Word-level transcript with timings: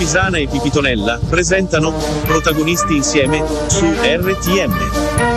Pisana 0.00 0.38
e 0.38 0.48
Pipitonella 0.48 1.20
presentano 1.28 1.92
Protagonisti 2.24 2.96
insieme 2.96 3.44
su 3.66 3.84
RTM. 3.84 5.29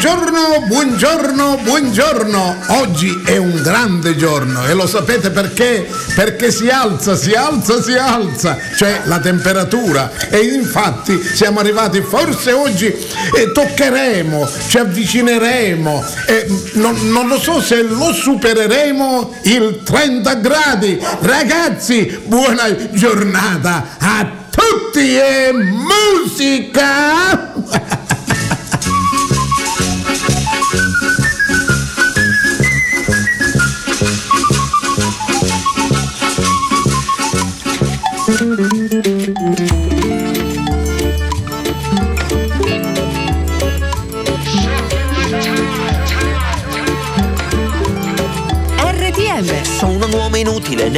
Buongiorno, 0.00 0.64
buongiorno, 0.66 1.58
buongiorno. 1.62 2.56
Oggi 2.68 3.22
è 3.22 3.36
un 3.36 3.60
grande 3.60 4.16
giorno 4.16 4.64
e 4.64 4.72
lo 4.72 4.86
sapete 4.86 5.28
perché? 5.28 5.86
Perché 6.14 6.50
si 6.50 6.70
alza, 6.70 7.14
si 7.16 7.32
alza, 7.32 7.82
si 7.82 7.92
alza, 7.92 8.56
cioè 8.76 9.02
la 9.04 9.18
temperatura. 9.20 10.10
E 10.30 10.38
infatti 10.38 11.22
siamo 11.22 11.60
arrivati, 11.60 12.00
forse 12.00 12.52
oggi 12.52 12.86
eh, 12.86 13.52
toccheremo, 13.52 14.48
ci 14.68 14.78
avvicineremo, 14.78 16.02
eh, 16.28 16.46
non, 16.76 16.96
non 17.10 17.28
lo 17.28 17.38
so 17.38 17.60
se 17.60 17.82
lo 17.82 18.10
supereremo 18.14 19.34
il 19.42 19.82
30 19.84 20.34
gradi. 20.36 20.98
Ragazzi, 21.20 22.22
buona 22.24 22.74
giornata 22.92 23.96
a 23.98 24.26
tutti 24.50 25.18
e 25.18 25.52
musica! 25.52 27.39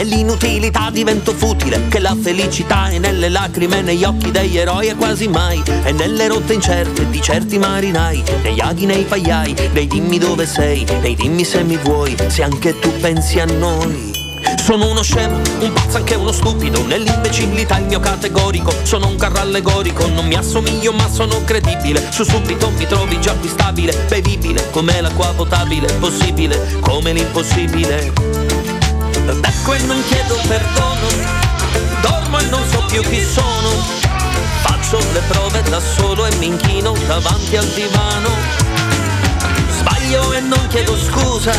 Nell'inutilità 0.03 0.91
divento 0.91 1.33
futile 1.33 1.87
Che 1.89 2.01
la 2.01 2.17
felicità 2.21 2.89
è 2.89 2.99
nelle 2.99 3.29
lacrime, 3.29 3.83
negli 3.83 4.05
occhi 4.05 4.31
degli 4.31 4.59
eroi 4.59 4.89
e 4.89 4.95
quasi 4.97 5.29
mai 5.29 5.63
E 5.85 5.93
nelle 5.93 6.27
rotte 6.27 6.55
incerte 6.55 7.09
di 7.09 7.21
certi 7.21 7.59
marinai 7.59 8.23
Negli 8.43 8.61
aghi, 8.61 8.87
nei 8.87 9.05
pagliai, 9.05 9.55
nei 9.73 9.87
dimmi 9.87 10.19
dove 10.19 10.47
sei 10.47 10.85
Nei 11.01 11.15
dimmi 11.15 11.45
se 11.45 11.63
mi 11.63 11.77
vuoi, 11.77 12.17
se 12.27 12.43
anche 12.43 12.79
tu 12.79 12.93
pensi 12.99 13.39
a 13.39 13.45
noi. 13.45 14.11
Sono 14.61 14.91
uno 14.91 15.03
scemo, 15.03 15.41
un 15.61 15.73
pazzo 15.73 15.99
anche 15.99 16.15
uno 16.15 16.33
stupido 16.33 16.85
Nell'imbecillità 16.85 17.79
il 17.79 17.87
mio 17.87 18.01
categorico 18.01 18.73
Sono 18.83 19.07
un 19.07 19.17
carro 19.17 19.39
allegorico 19.39 20.07
Non 20.09 20.27
mi 20.27 20.35
assomiglio 20.35 20.93
ma 20.93 21.09
sono 21.09 21.43
credibile. 21.45 22.09
Su 22.11 22.25
subito 22.25 22.71
mi 22.71 22.87
trovi 22.87 23.21
già 23.21 23.35
qui 23.35 23.49
stabile 23.49 23.95
Bevibile 24.09 24.69
come 24.71 25.01
l'acqua 25.01 25.33
potabile 25.35 25.93
Possibile 25.95 26.79
come 26.81 27.13
l'impossibile 27.13 28.72
Becco 29.25 29.75
e 29.75 29.79
non 29.83 30.03
chiedo 30.09 30.37
perdono 30.49 31.07
Dormo 32.01 32.39
e 32.39 32.45
non 32.47 32.69
so 32.69 32.85
più 32.87 33.03
chi 33.03 33.25
sono. 33.25 33.71
Faccio 34.63 34.99
le 35.13 35.21
prove 35.29 35.63
da 35.63 35.81
solo 35.81 36.27
e 36.27 36.35
mi 36.37 36.47
inchino 36.47 36.93
davanti 37.07 37.57
al 37.57 37.67
divano. 37.67 38.31
Sbaglio 39.79 40.33
e 40.33 40.41
non 40.41 40.67
chiedo 40.69 40.97
scusa 40.99 41.53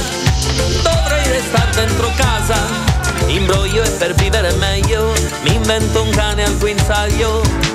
Dovrei 0.84 1.28
restare 1.30 1.72
dentro 1.72 2.12
casa. 2.16 2.92
Imbroglio 3.28 3.84
e 3.84 3.90
per 3.92 4.14
vivere 4.16 4.52
meglio 4.56 5.14
Mi 5.44 5.56
invento 5.56 6.02
un 6.02 6.10
cane 6.10 6.44
al 6.44 6.58
guinzaglio 6.58 7.73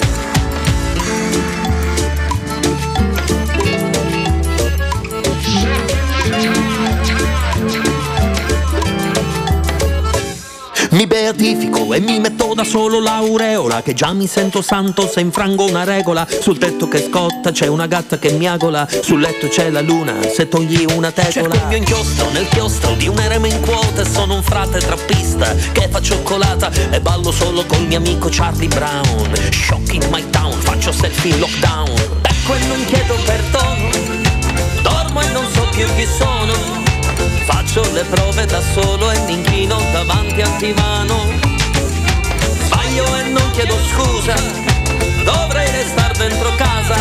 Mi 10.99 11.07
beatifico 11.07 11.95
e 11.95 12.01
mi 12.01 12.19
metto 12.19 12.55
da 12.55 12.65
solo 12.65 12.99
l'aureola 12.99 13.83
Che 13.83 13.95
già 13.95 14.13
mi 14.13 14.27
sento 14.27 14.61
santo 14.61 15.07
se 15.07 15.21
infrango 15.21 15.65
una 15.65 15.85
regola. 15.85 16.27
Sul 16.41 16.59
tetto 16.59 16.89
che 16.89 17.07
scotta 17.09 17.53
c'è 17.53 17.69
una 17.69 17.87
gatta 17.87 18.19
che 18.19 18.33
miagola 18.33 18.85
Sul 19.01 19.21
letto 19.21 19.47
c'è 19.47 19.71
la 19.71 19.81
luna 19.81 20.17
se 20.29 20.49
togli 20.49 20.85
una 20.93 21.13
tegola. 21.13 21.31
Cerco 21.31 21.55
il 21.55 21.67
mio 21.69 21.77
inchiostro 21.77 22.31
nel 22.33 22.49
chiostro 22.49 22.95
di 22.95 23.07
un 23.07 23.17
eremo 23.17 23.47
in 23.47 23.61
quota 23.61 24.01
E 24.01 24.05
sono 24.05 24.35
un 24.35 24.43
frate 24.43 24.81
trappista 24.81 25.55
che 25.71 25.87
fa 25.89 26.01
cioccolata 26.01 26.69
E 26.91 27.01
ballo 27.01 27.31
solo 27.31 27.65
col 27.65 27.87
mio 27.87 27.99
amico 27.99 28.27
Charlie 28.29 28.67
Brown. 28.67 29.33
Shock 29.53 29.93
in 29.93 30.03
my 30.11 30.29
town, 30.31 30.51
faccio 30.51 30.91
selfie 30.91 31.31
in 31.31 31.39
lockdown. 31.39 31.95
Ecco 32.23 32.55
e 32.55 32.67
non 32.67 32.85
chiedo 32.87 33.15
perdono 33.25 33.91
Dormo 34.83 35.21
e 35.21 35.29
non 35.29 35.47
so 35.53 35.65
più 35.71 35.87
chi 35.95 36.07
sono 36.19 36.88
Faccio 37.69 37.93
le 37.93 38.03
prove 38.05 38.47
da 38.47 38.63
solo 38.63 39.11
e 39.11 39.19
mi 39.27 39.35
inchino 39.35 39.77
davanti 39.93 40.41
al 40.41 40.57
divano. 40.57 41.31
Sbaglio 42.65 43.05
e 43.15 43.23
non 43.25 43.51
chiedo 43.51 43.77
scusa, 43.93 44.35
dovrei 45.23 45.71
restare 45.71 46.15
dentro 46.17 46.55
casa. 46.55 46.97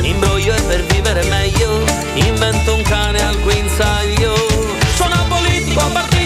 Imbroglio 0.00 0.54
e 0.54 0.62
per 0.62 0.84
vivere 0.84 1.24
meglio, 1.24 1.82
invento 2.14 2.76
un 2.76 2.82
cane 2.82 3.20
al 3.26 3.40
guinzaglio. 3.40 4.36
Sono 4.94 5.14
apolitico, 5.14 5.80
apartitico 5.80 6.16
e 6.16 6.17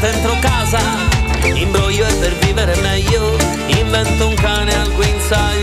dentro 0.00 0.36
casa. 0.40 0.80
Imbroglio 1.54 2.06
e 2.06 2.14
per 2.14 2.34
vivere 2.36 2.76
meglio, 2.80 3.36
invento 3.66 4.28
un 4.28 4.34
cane 4.34 4.74
al 4.74 4.92
guinzaglio. 4.92 5.57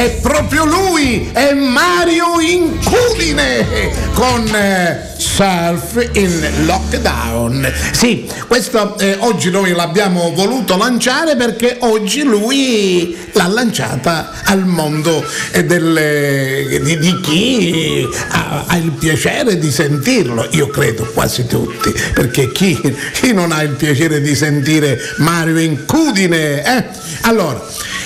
È 0.00 0.18
proprio 0.22 0.64
lui, 0.64 1.28
è 1.30 1.52
Mario 1.52 2.40
Incudine 2.40 3.90
con 4.14 4.46
eh, 4.48 4.98
Surf 5.18 6.08
in 6.14 6.64
Lockdown. 6.64 7.70
Sì, 7.92 8.26
questo 8.48 8.96
eh, 8.98 9.16
oggi 9.18 9.50
noi 9.50 9.72
l'abbiamo 9.72 10.32
voluto 10.34 10.78
lanciare 10.78 11.36
perché 11.36 11.76
oggi 11.80 12.22
lui 12.22 13.14
l'ha 13.34 13.46
lanciata 13.48 14.32
al 14.44 14.64
mondo 14.64 15.22
eh, 15.50 15.64
del- 15.64 16.80
di, 16.82 16.98
di 16.98 17.20
chi 17.20 18.08
ha, 18.30 18.64
ha 18.68 18.76
il 18.78 18.92
piacere 18.92 19.58
di 19.58 19.70
sentirlo. 19.70 20.48
Io 20.52 20.68
credo 20.68 21.10
quasi 21.12 21.44
tutti, 21.46 21.92
perché 22.14 22.50
chi, 22.52 22.80
chi 23.12 23.34
non 23.34 23.52
ha 23.52 23.60
il 23.60 23.74
piacere 23.74 24.22
di 24.22 24.34
sentire 24.34 24.98
Mario 25.18 25.58
Incudine? 25.58 26.64
eh? 26.64 26.84
Allora, 27.22 27.62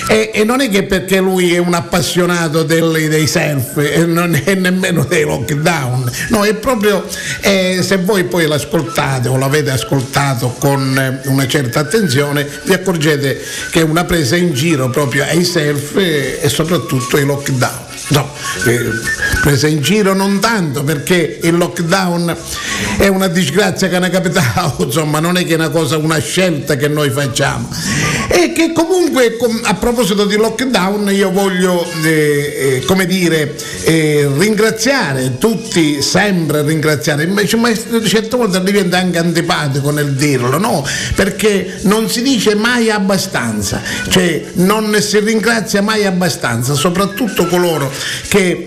e, 0.09 0.31
e 0.35 0.45
non 0.45 0.61
è 0.61 0.69
che 0.69 0.85
perché 0.85 1.19
lui 1.19 1.55
è 1.55 1.59
un 1.59 1.75
appassionato 1.75 2.63
del- 2.63 3.09
dei 3.09 3.27
self 3.27 3.77
e 3.79 4.05
non 4.05 4.35
è 4.35 4.55
nemmeno 4.55 5.05
dei 5.05 5.25
lockdown, 5.25 6.11
no, 6.29 6.45
è 6.45 6.55
proprio 6.55 7.05
eh, 7.41 7.81
se 7.83 7.97
voi 7.97 8.25
poi 8.25 8.47
l'ascoltate 8.47 9.29
o 9.29 9.37
l'avete 9.37 9.71
ascoltato 9.71 10.55
con 10.59 10.99
eh, 10.99 11.29
una 11.29 11.47
certa 11.47 11.81
attenzione, 11.81 12.47
vi 12.65 12.73
accorgete 12.73 13.41
che 13.71 13.81
è 13.81 13.83
una 13.83 14.05
presa 14.05 14.37
in 14.37 14.53
giro 14.53 14.91
proprio 14.91 15.25
ai 15.25 15.45
self 15.45 15.97
e, 15.97 16.39
e 16.41 16.49
soprattutto 16.49 17.17
ai 17.17 17.25
lockdown. 17.25 17.84
No, 18.09 18.31
eh, 18.67 18.91
presa 19.41 19.67
in 19.67 19.81
giro 19.81 20.13
non 20.13 20.41
tanto 20.41 20.85
perché 20.85 21.39
il 21.43 21.57
lockdown 21.57 22.37
è 22.99 23.07
una 23.09 23.29
disgrazia 23.29 23.89
che 23.89 23.99
ne 23.99 24.09
è 24.09 24.11
capitato, 24.11 24.85
insomma 24.85 25.21
non 25.21 25.37
è 25.37 25.45
che 25.45 25.53
è 25.53 25.57
una 25.57 25.71
cosa, 25.71 25.97
una 25.97 26.19
scelta 26.19 26.77
che 26.77 26.89
noi 26.89 27.11
facciamo. 27.11 27.69
E 28.29 28.53
che 28.53 28.73
comunque 28.73 29.37
a 29.63 29.75
proposito 29.75 30.25
di 30.25 30.37
lockdown 30.37 31.11
io 31.13 31.31
voglio, 31.31 31.87
eh, 32.03 32.09
eh, 32.09 32.85
come 32.87 33.07
dire, 33.07 33.55
eh, 33.85 34.29
ringraziare 34.37 35.39
tutti, 35.39 36.03
sempre 36.03 36.63
ringraziare, 36.63 37.25
invece 37.25 37.57
ma 37.57 37.73
certe 37.75 38.37
volte 38.37 38.63
diventa 38.63 38.99
anche 38.99 39.19
antipatico 39.19 39.91
nel 39.91 40.15
dirlo, 40.15 40.59
no? 40.59 40.87
Perché 41.15 41.79
non 41.83 42.09
si 42.09 42.23
dice 42.23 42.55
mai 42.55 42.91
abbastanza, 42.91 43.81
cioè 44.09 44.43
non 44.55 44.95
si 45.01 45.19
ringrazia 45.21 45.83
mai 45.83 46.05
abbastanza, 46.05 46.75
soprattutto 46.75 47.47
coloro 47.47 47.93
che 48.29 48.67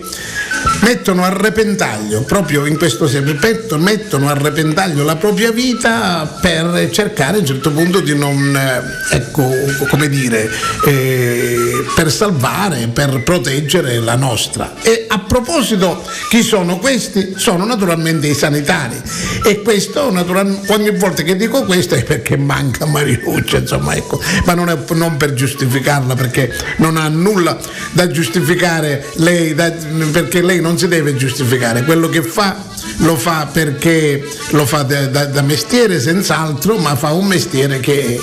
mettono 0.81 1.24
a 1.24 1.29
repentaglio, 1.29 2.24
proprio 2.24 2.65
in 2.65 2.77
questo 2.77 3.07
senso, 3.07 3.35
mettono 3.77 4.29
a 4.29 4.33
repentaglio 4.33 5.03
la 5.03 5.15
propria 5.15 5.51
vita 5.51 6.38
per 6.41 6.89
cercare 6.91 7.38
a 7.38 7.39
un 7.39 7.45
certo 7.45 7.71
punto 7.71 8.00
di 8.00 8.15
non, 8.15 8.56
eh, 8.56 9.15
ecco, 9.15 9.50
come 9.89 10.09
dire, 10.09 10.50
eh, 10.85 11.85
per 11.95 12.12
salvare, 12.12 12.89
per 12.94 13.24
proteggere 13.24 14.00
la 14.00 14.15
nostra. 14.15 14.74
E 14.81 15.06
a 15.07 15.19
proposito, 15.19 16.03
chi 16.29 16.41
sono 16.41 16.77
questi? 16.77 17.33
Sono 17.38 17.65
naturalmente 17.65 18.27
i 18.27 18.33
sanitari. 18.33 19.01
E 19.44 19.62
questo, 19.62 20.03
ogni 20.03 20.91
volta 20.91 21.23
che 21.23 21.35
dico 21.35 21.63
questo 21.63 21.95
è 21.95 22.03
perché 22.03 22.38
manca 22.38 22.85
Mariuccia, 22.85 23.57
insomma, 23.57 23.95
ecco, 23.95 24.21
ma 24.45 24.53
non, 24.53 24.69
è, 24.69 24.77
non 24.94 25.18
per 25.18 25.33
giustificarla, 25.33 26.15
perché 26.15 26.53
non 26.77 26.97
ha 26.97 27.07
nulla 27.07 27.57
da 27.91 28.09
giustificare 28.09 29.06
lei, 29.15 29.53
da, 29.53 29.71
perché 30.12 30.41
lei 30.41 30.62
non 30.62 30.66
si 30.75 30.87
deve 30.87 31.15
giustificare, 31.15 31.83
quello 31.83 32.09
che 32.09 32.23
fa 32.23 32.57
lo 32.97 33.15
fa 33.15 33.47
perché 33.51 34.23
lo 34.51 34.65
fa 34.65 34.83
da, 34.83 35.07
da, 35.07 35.25
da 35.25 35.41
mestiere 35.41 35.99
senz'altro, 35.99 36.77
ma 36.77 36.95
fa 36.95 37.11
un 37.11 37.25
mestiere 37.25 37.79
che, 37.79 38.19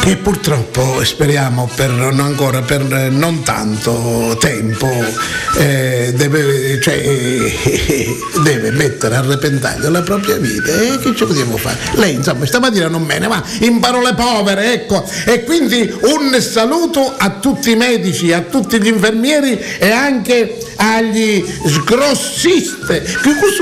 che 0.00 0.16
purtroppo 0.16 1.04
speriamo 1.04 1.68
per 1.74 1.90
non 1.90 2.20
ancora 2.20 2.62
per 2.62 2.82
non 3.10 3.42
tanto 3.42 4.36
tempo 4.38 4.88
eh, 5.56 6.12
deve, 6.14 6.80
cioè, 6.80 7.00
deve, 8.42 8.70
mettere 8.70 9.16
a 9.16 9.20
repentaglio 9.22 9.90
la 9.90 10.02
propria 10.02 10.36
vita 10.36 10.72
e 10.72 10.98
che 10.98 11.14
ci 11.14 11.24
possiamo 11.24 11.56
fare? 11.56 11.78
Lei 11.94 12.14
insomma 12.14 12.46
stamattina 12.46 12.88
non 12.88 13.02
me 13.02 13.18
ne 13.18 13.28
va 13.28 13.42
in 13.60 13.78
parole 13.80 14.14
povere 14.14 14.72
ecco 14.72 15.04
e 15.26 15.44
quindi 15.44 15.92
un 16.02 16.40
saluto 16.40 17.14
a 17.16 17.30
tutti 17.30 17.70
i 17.70 17.76
medici, 17.76 18.32
a 18.32 18.40
tutti 18.40 18.80
gli 18.80 18.88
infermieri 18.88 19.58
e 19.78 19.90
anche 19.90 20.58
agli 20.76 21.44
sgrossisti. 21.66 23.02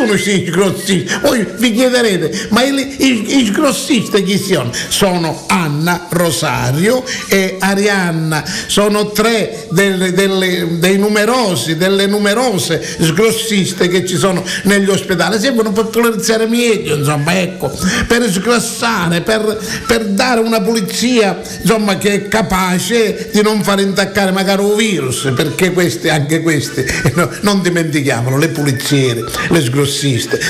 Sono 0.03 0.07
questi 0.07 0.47
sgrossisti? 0.47 1.15
Voi 1.21 1.47
vi 1.57 1.73
chiederete, 1.73 2.49
ma 2.51 2.63
i, 2.63 3.45
sgrossisti 3.47 4.23
chi 4.23 4.39
sono? 4.39 4.71
Sono 4.89 5.45
Anna, 5.49 6.07
Rosario 6.11 7.05
e 7.29 7.57
Arianna. 7.59 8.45
Sono 8.67 9.11
tre 9.11 9.67
delle, 9.71 10.13
delle, 10.13 10.79
dei 10.79 10.99
numerosi, 10.99 11.77
delle 11.77 12.07
numerose 12.07 12.83
sgrossiste 13.01 13.89
che 13.89 14.07
ci 14.07 14.17
sono 14.17 14.45
negli 14.65 14.89
ospedali. 14.89 15.39
Servono 15.39 15.73
per 15.73 15.87
polarizzare 15.87 16.47
meglio, 16.47 16.97
insomma, 16.97 17.41
ecco, 17.41 17.71
per 18.07 18.31
sgrassare, 18.31 19.21
per, 19.21 19.59
per 19.87 20.07
dare 20.07 20.41
una 20.41 20.61
pulizia, 20.61 21.41
insomma, 21.61 21.97
che 21.97 22.13
è 22.13 22.29
capace 22.29 23.31
di 23.33 23.43
non 23.43 23.63
far 23.63 23.81
intaccare 23.81 24.33
magari 24.33 24.63
un 24.63 24.77
virus, 24.77 25.33
perché 25.35 25.73
questi, 25.73 26.09
anche 26.09 26.41
questi 26.41 26.85
no, 27.15 27.31
non 27.43 27.63
dimentichiamolo, 27.63 28.37
le 28.37 28.49
puliziere, 28.49 29.25
le 29.49 29.61
sgrossiste, 29.61 29.91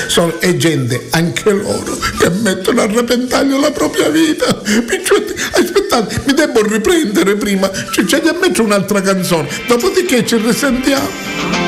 sono, 0.07 0.39
è 0.39 0.55
gente, 0.55 1.07
anche 1.11 1.51
loro, 1.51 1.97
che 2.17 2.29
mettono 2.29 2.81
a 2.81 2.85
repentaglio 2.85 3.59
la 3.59 3.71
propria 3.71 4.09
vita. 4.09 4.53
Picciotti, 4.53 5.33
aspettate, 5.33 6.21
mi 6.25 6.33
devo 6.33 6.63
riprendere 6.63 7.35
prima, 7.35 7.69
cioè, 7.91 8.05
c'è 8.05 8.21
da 8.21 8.33
un'altra 8.61 9.01
canzone, 9.01 9.49
dopodiché 9.67 10.25
ci 10.25 10.37
risentiamo. 10.37 11.62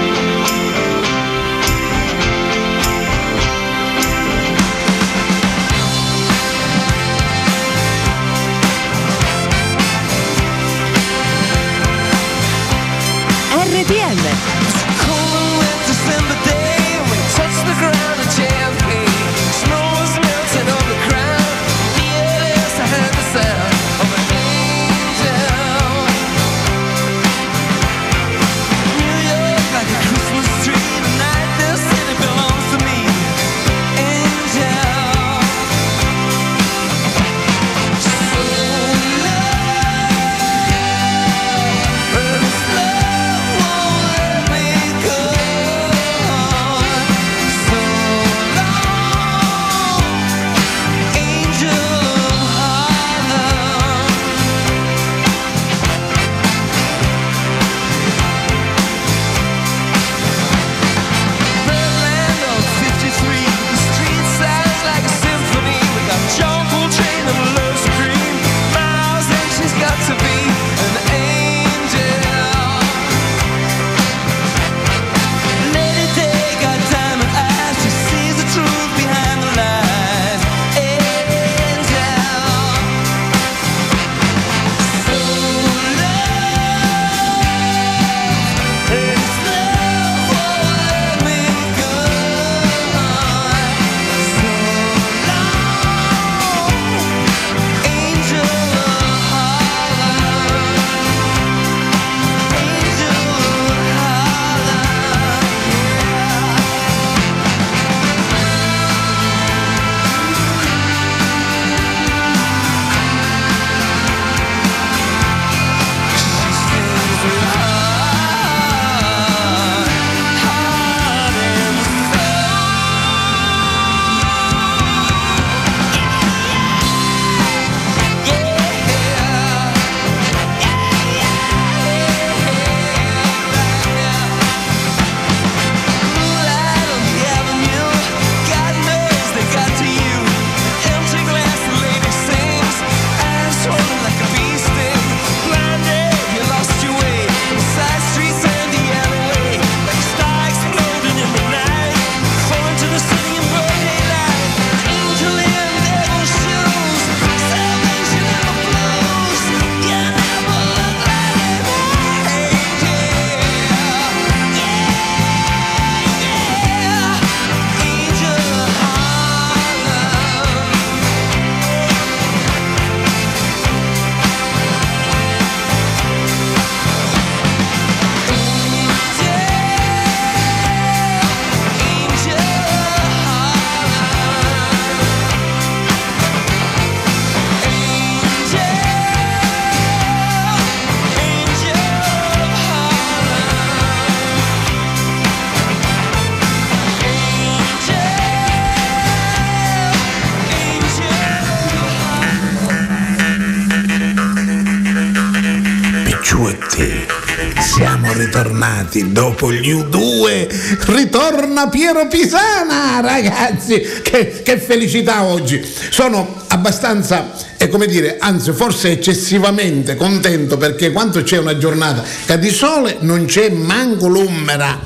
Siamo 208.35 208.49
ritornati 208.49 209.11
dopo 209.13 209.51
gli 209.51 209.71
U2, 209.71 210.93
ritorna 210.93 211.69
Piero 211.69 212.07
Pisana, 212.07 212.99
ragazzi, 212.99 213.81
che, 214.03 214.41
che 214.43 214.57
felicità 214.57 215.23
oggi. 215.23 215.63
Sono 215.89 216.43
abbastanza, 216.47 217.31
eh, 217.55 217.69
come 217.69 217.87
dire, 217.87 218.17
anzi 218.19 218.51
forse 218.51 218.91
eccessivamente 218.91 219.95
contento 219.95 220.57
perché 220.57 220.91
quando 220.91 221.23
c'è 221.23 221.37
una 221.37 221.57
giornata 221.57 222.03
che 222.25 222.37
di 222.37 222.49
sole 222.49 222.97
non 222.99 223.25
c'è 223.25 223.49
manco 223.49 224.07
l'ombra, 224.07 224.79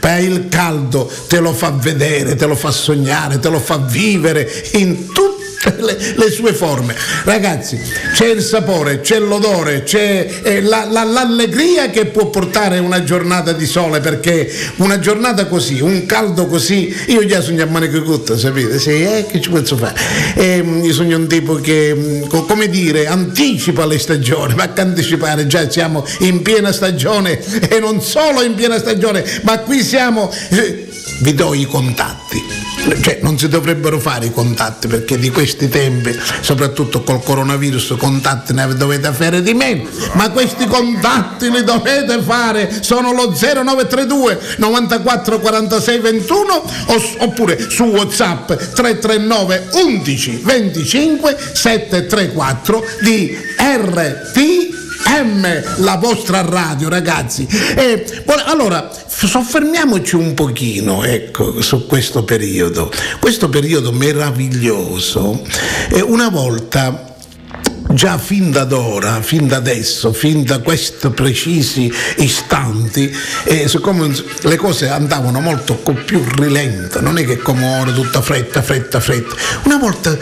per 0.00 0.20
il 0.20 0.48
caldo 0.48 1.10
te 1.28 1.40
lo 1.40 1.52
fa 1.52 1.70
vedere, 1.72 2.36
te 2.36 2.46
lo 2.46 2.56
fa 2.56 2.70
sognare, 2.70 3.38
te 3.38 3.50
lo 3.50 3.60
fa 3.60 3.76
vivere 3.76 4.50
in 4.72 5.12
tutte 5.12 5.33
le, 5.78 5.96
le 6.16 6.30
sue 6.30 6.52
forme. 6.52 6.94
Ragazzi, 7.24 7.78
c'è 8.14 8.26
il 8.26 8.42
sapore, 8.42 9.00
c'è 9.00 9.18
l'odore, 9.18 9.82
c'è 9.82 10.28
eh, 10.42 10.62
la- 10.62 10.86
la- 10.90 11.04
l'allegria 11.04 11.90
che 11.90 12.06
può 12.06 12.28
portare 12.28 12.78
una 12.78 13.02
giornata 13.02 13.52
di 13.52 13.66
sole 13.66 14.00
perché 14.00 14.50
una 14.76 14.98
giornata 14.98 15.46
così, 15.46 15.80
un 15.80 16.06
caldo 16.06 16.46
così, 16.46 16.94
io 17.08 17.24
già 17.26 17.40
sogno 17.40 17.62
a 17.62 17.66
manico 17.66 18.02
corto, 18.02 18.36
sapete? 18.36 18.78
Sì, 18.78 18.90
eh, 19.02 19.26
che 19.28 19.40
ci 19.40 19.50
posso 19.50 19.76
fare? 19.76 19.94
Ehm, 20.34 20.84
io 20.84 20.92
sogno 20.92 21.16
un 21.16 21.26
tipo 21.28 21.54
che, 21.56 21.94
mm, 21.94 22.22
co- 22.28 22.44
come 22.44 22.68
dire, 22.68 23.06
anticipa 23.06 23.86
le 23.86 23.98
stagioni, 23.98 24.54
ma 24.54 24.72
che 24.72 24.80
anticipare? 24.80 25.46
Già 25.46 25.68
siamo 25.70 26.04
in 26.20 26.42
piena 26.42 26.72
stagione 26.72 27.40
e 27.68 27.78
non 27.78 28.00
solo 28.02 28.42
in 28.42 28.54
piena 28.54 28.78
stagione, 28.78 29.24
ma 29.42 29.58
qui 29.58 29.82
siamo... 29.82 30.32
eh, 30.50 30.88
vi 31.20 31.34
do 31.34 31.54
i 31.54 31.64
contatti. 31.66 32.63
Cioè, 32.84 33.20
non 33.22 33.38
si 33.38 33.48
dovrebbero 33.48 33.98
fare 33.98 34.26
i 34.26 34.30
contatti 34.30 34.88
perché 34.88 35.18
di 35.18 35.30
questi 35.30 35.70
tempi, 35.70 36.14
soprattutto 36.40 37.02
col 37.02 37.22
coronavirus, 37.22 37.94
contatti 37.98 38.52
ne 38.52 38.74
dovete 38.74 39.10
fare 39.12 39.40
di 39.42 39.54
meno, 39.54 39.88
ma 40.12 40.30
questi 40.30 40.66
contatti 40.66 41.50
li 41.50 41.64
dovete 41.64 42.20
fare, 42.20 42.82
sono 42.82 43.12
lo 43.12 43.32
0932 43.34 44.56
94 44.58 45.40
46 45.40 45.98
21 45.98 46.64
oss- 46.86 47.14
oppure 47.18 47.70
su 47.70 47.84
WhatsApp 47.84 48.48
339 48.48 49.68
11 49.72 50.40
25 50.42 51.36
734 51.52 52.84
di 53.00 53.34
RT 53.58 54.82
M, 55.06 55.62
la 55.78 55.96
vostra 55.96 56.40
radio, 56.42 56.88
ragazzi. 56.88 57.46
E, 57.46 58.24
allora, 58.46 58.90
soffermiamoci 59.06 60.16
un 60.16 60.34
pochino, 60.34 61.04
ecco, 61.04 61.60
su 61.60 61.86
questo 61.86 62.24
periodo. 62.24 62.90
Questo 63.20 63.48
periodo 63.48 63.92
meraviglioso. 63.92 65.42
E 65.90 66.00
una 66.00 66.28
volta 66.28 67.13
già 67.92 68.18
fin 68.18 68.50
da 68.50 68.66
ora, 68.70 69.20
fin 69.20 69.46
da 69.46 69.56
adesso, 69.56 70.12
fin 70.12 70.44
da 70.44 70.58
questi 70.60 71.08
precisi 71.10 71.92
istanti, 72.16 73.14
eh, 73.44 73.68
siccome 73.68 74.12
le 74.42 74.56
cose 74.56 74.88
andavano 74.88 75.40
molto 75.40 75.74
più 75.74 76.22
rilento, 76.36 77.00
non 77.00 77.18
è 77.18 77.24
che 77.24 77.38
come 77.38 77.78
ora 77.80 77.92
tutta 77.92 78.22
fretta, 78.22 78.62
fretta, 78.62 79.00
fretta, 79.00 79.34
una 79.64 79.76
volta 79.76 80.16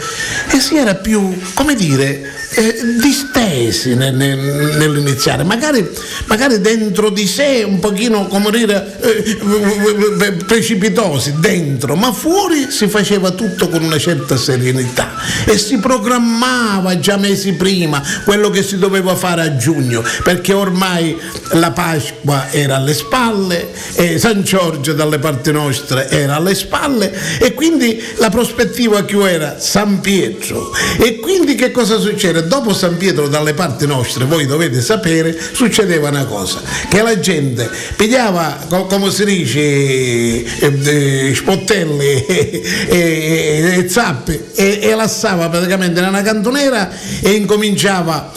eh, 0.51 0.59
si 0.59 0.77
era 0.77 0.95
più, 0.95 1.39
come 1.53 1.75
dire, 1.75 2.21
eh, 2.55 2.75
distesi 2.99 3.95
nel- 3.95 4.13
nel- 4.15 4.75
nell'iniziare, 4.77 5.43
magari, 5.43 5.89
magari 6.25 6.59
dentro 6.61 7.09
di 7.09 7.25
sé 7.27 7.63
un 7.65 7.79
pochino, 7.79 8.27
come 8.27 8.51
dire, 8.51 8.97
eh, 9.01 10.31
precipitosi 10.45 11.35
dentro, 11.39 11.95
ma 11.95 12.11
fuori 12.11 12.67
si 12.69 12.87
faceva 12.87 13.31
tutto 13.31 13.69
con 13.69 13.83
una 13.83 13.97
certa 13.97 14.37
serenità 14.37 15.15
e 15.45 15.57
si 15.57 15.77
programmava 15.77 16.99
già 16.99 17.17
mesi 17.17 17.52
prima 17.55 18.01
quello 18.25 18.49
che 18.49 18.63
si 18.63 18.77
doveva 18.77 19.15
fare 19.15 19.41
a 19.41 19.55
giugno, 19.55 20.03
perché 20.23 20.53
ormai 20.53 21.17
la 21.51 21.71
Pasqua 21.71 22.51
era 22.51 22.77
alle 22.77 22.93
spalle, 22.93 23.69
San 24.17 24.43
Giorgio 24.43 24.93
dalle 24.93 25.19
parti 25.19 25.51
nostre 25.51 26.09
era 26.09 26.35
alle 26.35 26.55
spalle 26.55 27.11
e 27.39 27.53
quindi 27.53 28.01
la 28.17 28.29
prospettiva 28.29 29.03
che 29.03 29.31
era 29.31 29.59
San 29.59 29.99
Pietro. 29.99 30.71
E 30.99 31.19
quindi 31.19 31.55
che 31.55 31.71
cosa 31.71 31.99
succede? 31.99 32.47
Dopo 32.47 32.73
San 32.73 32.97
Pietro 32.97 33.27
dalle 33.27 33.53
parti 33.53 33.85
nostre, 33.85 34.25
voi 34.25 34.45
dovete 34.45 34.81
sapere, 34.81 35.37
succedeva 35.53 36.09
una 36.09 36.25
cosa, 36.25 36.61
che 36.89 37.01
la 37.01 37.19
gente 37.19 37.69
pigliava, 37.95 38.65
co- 38.67 38.85
come 38.85 39.11
si 39.11 39.25
dice, 39.25 39.59
eh, 39.59 40.45
eh, 40.59 41.33
spottelli 41.35 42.25
e, 42.87 43.85
zappe 43.87 44.51
e, 44.55 44.79
e 44.81 44.95
lassava 44.95 45.49
praticamente 45.49 46.01
nella 46.01 46.21
cantonera 46.21 46.89
e 47.21 47.31
incominciava 47.43 48.31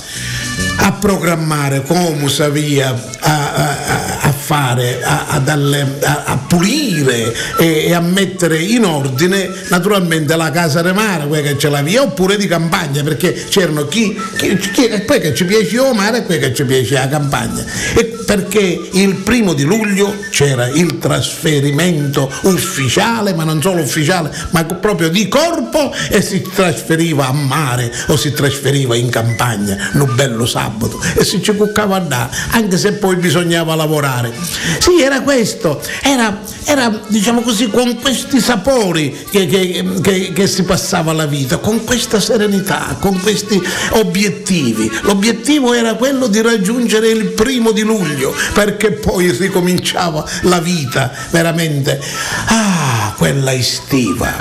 a 0.78 0.92
programmare 0.92 1.82
come 1.82 2.28
savia 2.28 2.88
a, 3.20 3.30
a- 3.30 3.54
a 3.54 4.05
fare, 4.46 5.02
a, 5.02 5.26
a 5.28 5.38
dalle- 5.40 5.98
a- 6.02 6.22
a 6.24 6.36
pulire 6.46 7.34
e, 7.58 7.86
e 7.86 7.92
a 7.92 8.00
mettere 8.00 8.58
in 8.62 8.84
ordine 8.84 9.50
naturalmente 9.70 10.36
la 10.36 10.52
casa 10.52 10.82
di 10.82 10.92
mare, 10.92 11.26
quella 11.26 11.48
che 11.48 11.58
ce 11.58 11.68
la 11.68 11.82
via, 11.82 12.02
oppure 12.02 12.36
di 12.36 12.46
campagna, 12.46 13.02
perché 13.02 13.32
c'erano 13.48 13.86
chi, 13.86 14.16
chi, 14.38 14.56
chi 14.56 14.88
poi 15.04 15.20
che 15.20 15.34
ci 15.34 15.44
piaceva 15.44 15.88
il 15.88 15.96
mare 15.96 16.18
e 16.18 16.22
poi 16.22 16.38
che 16.38 16.54
ci 16.54 16.64
piaceva 16.64 17.00
la 17.00 17.08
campagna. 17.08 17.64
E 17.94 18.04
perché 18.24 18.88
il 18.92 19.14
primo 19.16 19.52
di 19.52 19.64
luglio 19.64 20.14
c'era 20.30 20.68
il 20.68 20.98
trasferimento 20.98 22.30
ufficiale, 22.42 23.34
ma 23.34 23.42
non 23.44 23.60
solo 23.60 23.82
ufficiale, 23.82 24.30
ma 24.50 24.64
proprio 24.64 25.08
di 25.08 25.26
corpo 25.28 25.92
e 26.10 26.22
si 26.22 26.42
trasferiva 26.54 27.26
a 27.28 27.32
mare 27.32 27.92
o 28.08 28.16
si 28.16 28.32
trasferiva 28.32 28.94
in 28.94 29.10
campagna, 29.10 29.90
un 29.94 30.14
bello 30.14 30.46
sabato 30.46 31.00
e 31.16 31.24
si 31.24 31.42
ci 31.42 31.54
cuccava 31.54 31.96
a 31.96 32.00
andare, 32.00 32.30
anche 32.50 32.76
se 32.78 32.92
poi 32.94 33.16
bisognava 33.16 33.74
lavorare. 33.74 34.32
Sì, 34.78 35.00
era 35.02 35.20
questo, 35.22 35.80
era, 36.02 36.40
era 36.64 37.00
diciamo 37.08 37.40
così 37.42 37.68
con 37.68 37.98
questi 38.00 38.40
sapori 38.40 39.16
che, 39.30 39.46
che- 39.46 39.84
che- 40.02 40.32
che 40.32 40.46
si 40.46 40.62
passava 40.64 41.12
la 41.12 41.26
vita, 41.26 41.58
con 41.58 41.84
questa 41.84 42.20
serenità, 42.20 42.96
con 43.00 43.20
questi 43.20 43.60
obiettivi. 43.90 44.90
L'obiettivo 45.02 45.72
era 45.72 45.94
quello 45.94 46.26
di 46.26 46.40
raggiungere 46.40 47.08
il 47.08 47.26
primo 47.32 47.72
di 47.72 47.82
luglio, 47.82 48.34
perché 48.54 48.92
poi 48.92 49.30
ricominciava 49.32 50.24
la 50.42 50.60
vita 50.60 51.10
veramente, 51.30 52.00
ah, 52.46 53.14
quella 53.16 53.52
estiva. 53.52 54.32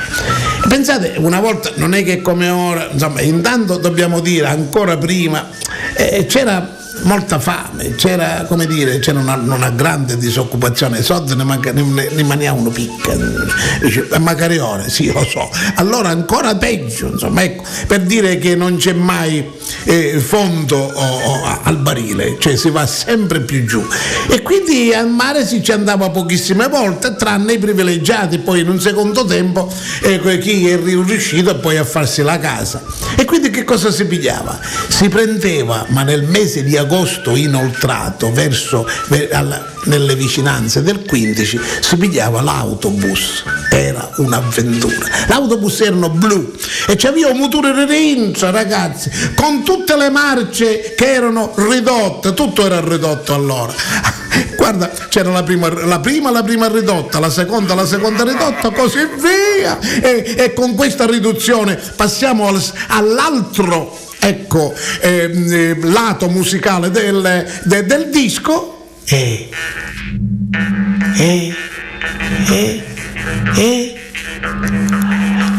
Pensate, 0.67 1.15
una 1.17 1.39
volta, 1.39 1.71
non 1.75 1.93
è 1.93 2.03
che 2.03 2.21
come 2.21 2.49
ora, 2.49 2.89
insomma, 2.91 3.21
intanto 3.21 3.77
dobbiamo 3.77 4.19
dire 4.19 4.47
ancora 4.47 4.97
prima, 4.97 5.49
eh, 5.95 6.25
c'era 6.27 6.77
molta 7.05 7.39
fame, 7.39 7.95
c'era 7.95 8.45
come 8.47 8.65
dire, 8.65 8.99
c'era 8.99 9.19
una, 9.19 9.35
una 9.35 9.69
grande 9.69 10.17
disoccupazione, 10.17 10.99
i 10.99 11.03
soldi 11.03 11.35
ne, 11.35 11.43
manca, 11.43 11.71
ne, 11.71 11.81
ne 11.83 12.09
rimanevano 12.09 12.69
picca, 12.69 13.13
dice, 13.81 14.07
"Eh, 14.11 14.19
magari 14.19 14.57
ora, 14.57 14.87
sì 14.89 15.11
lo 15.11 15.23
so, 15.23 15.49
allora 15.75 16.09
ancora 16.09 16.55
peggio, 16.55 17.07
insomma, 17.07 17.43
ecco, 17.43 17.63
per 17.87 18.01
dire 18.01 18.37
che 18.39 18.55
non 18.55 18.77
c'è 18.77 18.93
mai 18.93 19.53
eh, 19.85 20.19
fondo 20.19 20.77
o- 20.77 21.21
o 21.21 21.59
al 21.63 21.77
barile, 21.77 22.37
cioè 22.39 22.55
si 22.55 22.69
va 22.69 22.85
sempre 22.87 23.41
più 23.41 23.65
giù 23.65 23.83
e 24.29 24.41
quindi 24.41 24.93
al 24.93 25.09
mare 25.09 25.45
si 25.45 25.61
ci 25.63 25.71
andava 25.71 26.09
pochissime 26.09 26.67
volte, 26.67 27.15
tranne 27.15 27.53
i 27.53 27.57
privilegiati, 27.59 28.39
poi 28.39 28.61
in 28.61 28.69
un 28.69 28.79
secondo 28.79 29.25
tempo 29.25 29.71
eh, 30.01 30.19
chi 30.39 30.67
è 30.69 30.77
riuscito 30.77 31.55
poi 31.59 31.77
a 31.77 31.83
farsi 31.83 32.21
la 32.23 32.37
casa. 32.39 32.81
E 33.17 33.25
quindi 33.25 33.49
che 33.51 33.63
cosa 33.63 33.91
si 33.91 34.05
pigliava? 34.05 34.59
Si 34.87 35.07
prendeva, 35.09 35.85
ma 35.89 36.03
nel 36.03 36.23
mese 36.23 36.63
di 36.63 36.75
agosto 36.77 36.93
inoltrato, 37.35 38.31
verso, 38.31 38.87
ver- 39.07 39.33
alla- 39.33 39.73
nelle 39.85 40.15
vicinanze 40.15 40.81
del 40.81 41.03
15, 41.05 41.59
si 41.81 41.97
pigliava 41.97 42.41
l'autobus. 42.41 43.43
Era 43.69 44.09
un'avventura. 44.17 45.05
L'autobus 45.27 45.81
erano 45.81 46.09
blu 46.09 46.53
e 46.87 46.95
c'aveva 46.95 47.29
un 47.29 47.37
motore 47.37 47.73
di 47.73 47.85
ragazzi, 48.51 49.09
con 49.35 49.63
tutte 49.63 49.95
le 49.95 50.09
marce 50.09 50.93
che 50.95 51.13
erano 51.13 51.53
ridotte, 51.55 52.33
tutto 52.33 52.65
era 52.65 52.79
ridotto 52.79 53.33
allora. 53.33 53.73
Guarda, 54.57 54.89
c'era 55.09 55.31
la 55.31 55.43
prima, 55.43 55.69
la 55.85 55.99
prima, 55.99 56.31
la 56.31 56.43
prima 56.43 56.67
ridotta, 56.67 57.19
la 57.19 57.29
seconda, 57.29 57.73
la 57.73 57.85
seconda 57.85 58.23
ridotta, 58.23 58.71
così 58.71 58.99
via. 59.19 59.77
E, 59.79 60.35
e 60.37 60.53
con 60.53 60.73
questa 60.75 61.05
riduzione 61.05 61.79
passiamo 61.95 62.47
al- 62.47 62.61
all'altro 62.87 63.97
ecco, 64.27 64.73
ehm, 65.01 65.53
eh, 65.53 65.77
lato 65.81 66.29
musicale 66.29 66.89
del, 66.89 67.45
de- 67.63 67.85
del 67.85 68.09
disco. 68.09 68.71
E, 69.05 69.49
e, 71.17 71.53
e, 72.49 72.83
e, 73.55 73.99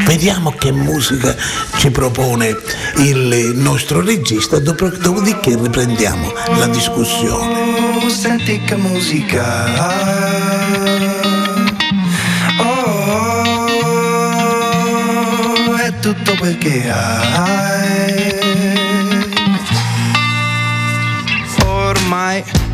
Vediamo 0.06 0.52
che 0.52 0.70
musica 0.72 1.34
ci 1.78 1.90
propone 1.90 2.56
il 2.98 3.52
nostro 3.56 4.00
regista, 4.00 4.58
dopo- 4.60 4.88
dopodiché 4.88 5.56
riprendiamo 5.60 6.32
la 6.56 6.68
discussione. 6.68 7.60
Oh, 8.02 8.08
senti 8.08 8.60
che 8.64 8.76
musica 8.76 9.64
Oh, 12.58 13.66
è 15.76 15.92
tutto 16.00 16.34
quel 16.38 16.56
che 16.56 16.88
hai 16.88 17.75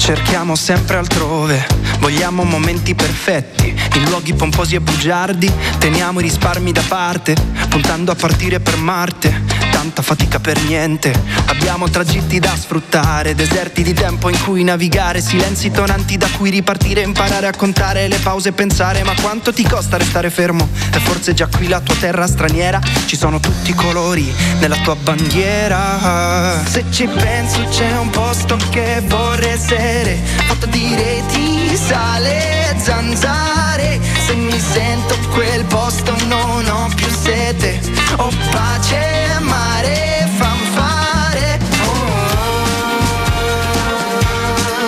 cerchiamo 0.02 0.56
sempre 0.56 0.96
altrove. 0.96 1.64
Vogliamo 2.00 2.42
momenti 2.42 2.92
perfetti, 2.92 3.72
in 3.94 4.04
luoghi 4.08 4.34
pomposi 4.34 4.74
e 4.74 4.80
bugiardi. 4.80 5.48
Teniamo 5.78 6.18
i 6.18 6.24
risparmi 6.24 6.72
da 6.72 6.82
parte, 6.88 7.36
puntando 7.68 8.10
a 8.10 8.16
partire 8.16 8.58
per 8.58 8.76
Marte. 8.78 9.51
Tanta 9.82 10.02
fatica 10.02 10.38
per 10.38 10.62
niente. 10.62 11.12
Abbiamo 11.46 11.90
tragitti 11.90 12.38
da 12.38 12.54
sfruttare, 12.54 13.34
deserti 13.34 13.82
di 13.82 13.92
tempo 13.92 14.28
in 14.28 14.40
cui 14.44 14.62
navigare, 14.62 15.20
silenzi 15.20 15.72
tonanti 15.72 16.16
da 16.16 16.28
cui 16.36 16.50
ripartire, 16.50 17.00
imparare 17.00 17.48
a 17.48 17.52
contare 17.52 18.06
le 18.06 18.18
pause 18.18 18.50
e 18.50 18.52
pensare. 18.52 19.02
Ma 19.02 19.12
quanto 19.20 19.52
ti 19.52 19.64
costa 19.64 19.96
restare 19.96 20.30
fermo? 20.30 20.68
E 20.94 21.00
forse 21.00 21.34
già 21.34 21.48
qui 21.48 21.66
la 21.66 21.80
tua 21.80 21.96
terra 21.96 22.28
straniera. 22.28 22.80
Ci 23.06 23.16
sono 23.16 23.40
tutti 23.40 23.70
i 23.70 23.74
colori 23.74 24.32
nella 24.60 24.76
tua 24.76 24.94
bandiera. 24.94 26.62
Se 26.64 26.84
ci 26.92 27.08
penso 27.08 27.64
c'è 27.68 27.98
un 27.98 28.10
posto 28.10 28.56
che 28.70 29.02
vorrei 29.06 29.50
essere, 29.50 30.16
fatto 30.46 30.66
di 30.66 30.94
reti, 30.94 31.76
sale, 31.76 32.71
zanzare. 32.82 34.00
Se 34.26 34.34
mi 34.34 34.58
sento 34.58 35.14
in 35.14 35.28
quel 35.30 35.64
posto 35.66 36.14
non 36.26 36.66
ho 36.68 36.88
più 36.94 37.08
sete, 37.08 37.80
ho 38.16 38.30
pace, 38.50 39.38
mare, 39.40 40.28
fanfare. 40.36 41.58
Oh, 41.84 42.12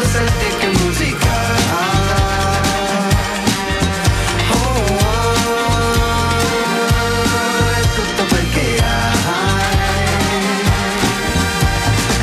senti 0.05 0.57
che 0.59 0.67
musica. 0.67 1.33
Oh, 4.51 4.85
è 7.71 7.81
tutto 7.95 8.25
perché 8.35 8.83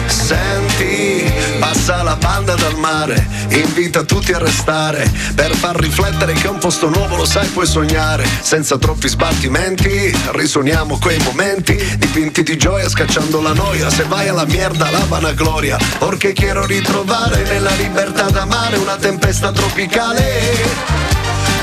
Senti, 0.08 1.32
passa 1.60 2.04
la 2.04 2.16
banda 2.16 2.56
dal 2.56 2.76
mare, 2.78 3.28
invita 3.60 4.04
tutti 4.04 4.32
a 4.32 4.38
restare 4.38 5.10
per 5.36 5.54
far 5.56 5.76
riflettere 5.78 6.34
che 6.34 6.48
un 6.48 6.58
posto 6.58 6.90
nuovo 6.90 7.16
lo 7.16 7.26
sai 7.26 7.48
puoi 7.48 7.66
sognare, 7.66 8.28
senza 8.42 8.78
troppi 8.78 9.08
sbattimenti, 9.08 10.16
risuoniamo 10.32 10.98
quei 11.00 11.20
momenti 11.24 11.76
dipinti 11.98 12.44
di 12.44 12.58
gioia 12.58 12.88
scacciando 12.88 13.42
la 13.42 13.54
noia, 13.54 13.90
se 13.90 14.04
vai 14.04 14.28
alla 14.28 14.46
merda 14.46 14.90
la 14.90 15.06
vanagloria, 15.08 15.78
perché 16.00 16.34
quiero 16.34 16.66
ritrovare 16.66 17.44
nella 17.44 17.74
libertà 17.76 18.30
d'amare 18.30 18.78
una 18.78 18.96
tempesta 18.96 19.52
tropicale 19.52 21.11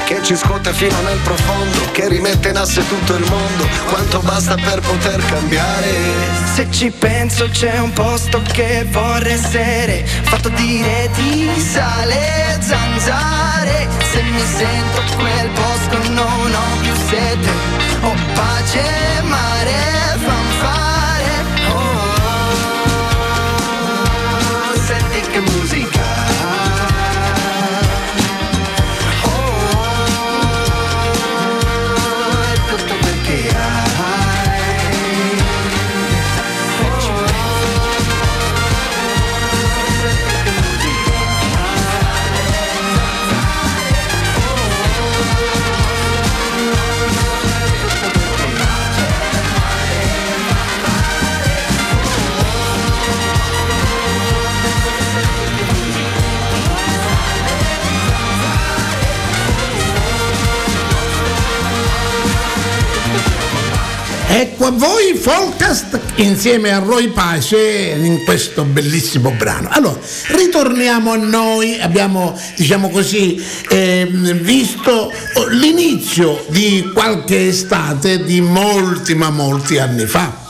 che 0.08 0.22
ci 0.22 0.34
scuote 0.34 0.72
fino 0.72 0.98
nel 1.02 1.18
profondo, 1.18 1.90
che 1.92 2.08
rimette 2.08 2.48
in 2.48 2.56
asse 2.56 2.82
tutto 2.88 3.14
il 3.14 3.26
mondo, 3.28 3.68
quanto 3.90 4.20
basta 4.20 4.54
per 4.54 4.80
poter 4.80 5.22
cambiare. 5.26 5.90
Se 6.54 6.66
ci 6.70 6.90
penso 6.90 7.46
c'è 7.50 7.78
un 7.78 7.92
posto 7.92 8.40
che 8.52 8.86
vorrei 8.88 9.34
essere 9.34 10.06
Fatto 10.22 10.48
di 10.48 10.83
reti, 10.83 11.61
sale, 11.61 12.59
zanzare. 12.59 13.87
Se 14.11 14.22
mi 14.22 14.40
sento 14.40 15.02
quel 15.18 15.50
posto 15.50 15.98
non 16.09 16.54
ho 16.54 16.80
più 16.80 16.94
sete 17.11 17.50
Ho 18.00 18.14
pace, 18.33 18.83
mare, 19.24 20.16
fanfare 20.24 21.44
Oh, 21.68 22.12
che 25.30 25.40
musica 25.40 25.88
a 64.68 64.70
voi 64.70 65.14
Folcast 65.14 65.98
insieme 66.16 66.70
a 66.70 66.78
Roy 66.78 67.09
Pace 67.09 67.96
in 67.98 68.22
questo 68.24 68.64
bellissimo 68.64 69.31
brano. 69.31 69.70
Allora, 69.70 69.98
ritorniamo 70.26 71.12
a 71.12 71.16
noi, 71.16 71.81
abbiamo 71.81 72.38
diciamo 72.54 72.90
così 72.90 73.42
ehm, 73.70 74.33
visto 74.40 75.11
l'inizio 75.52 76.44
di 76.48 76.90
qualche 76.92 77.48
estate 77.48 78.22
di 78.24 78.42
molti 78.42 79.14
ma 79.14 79.31
molti 79.31 79.78
anni 79.78 80.04
fa. 80.04 80.47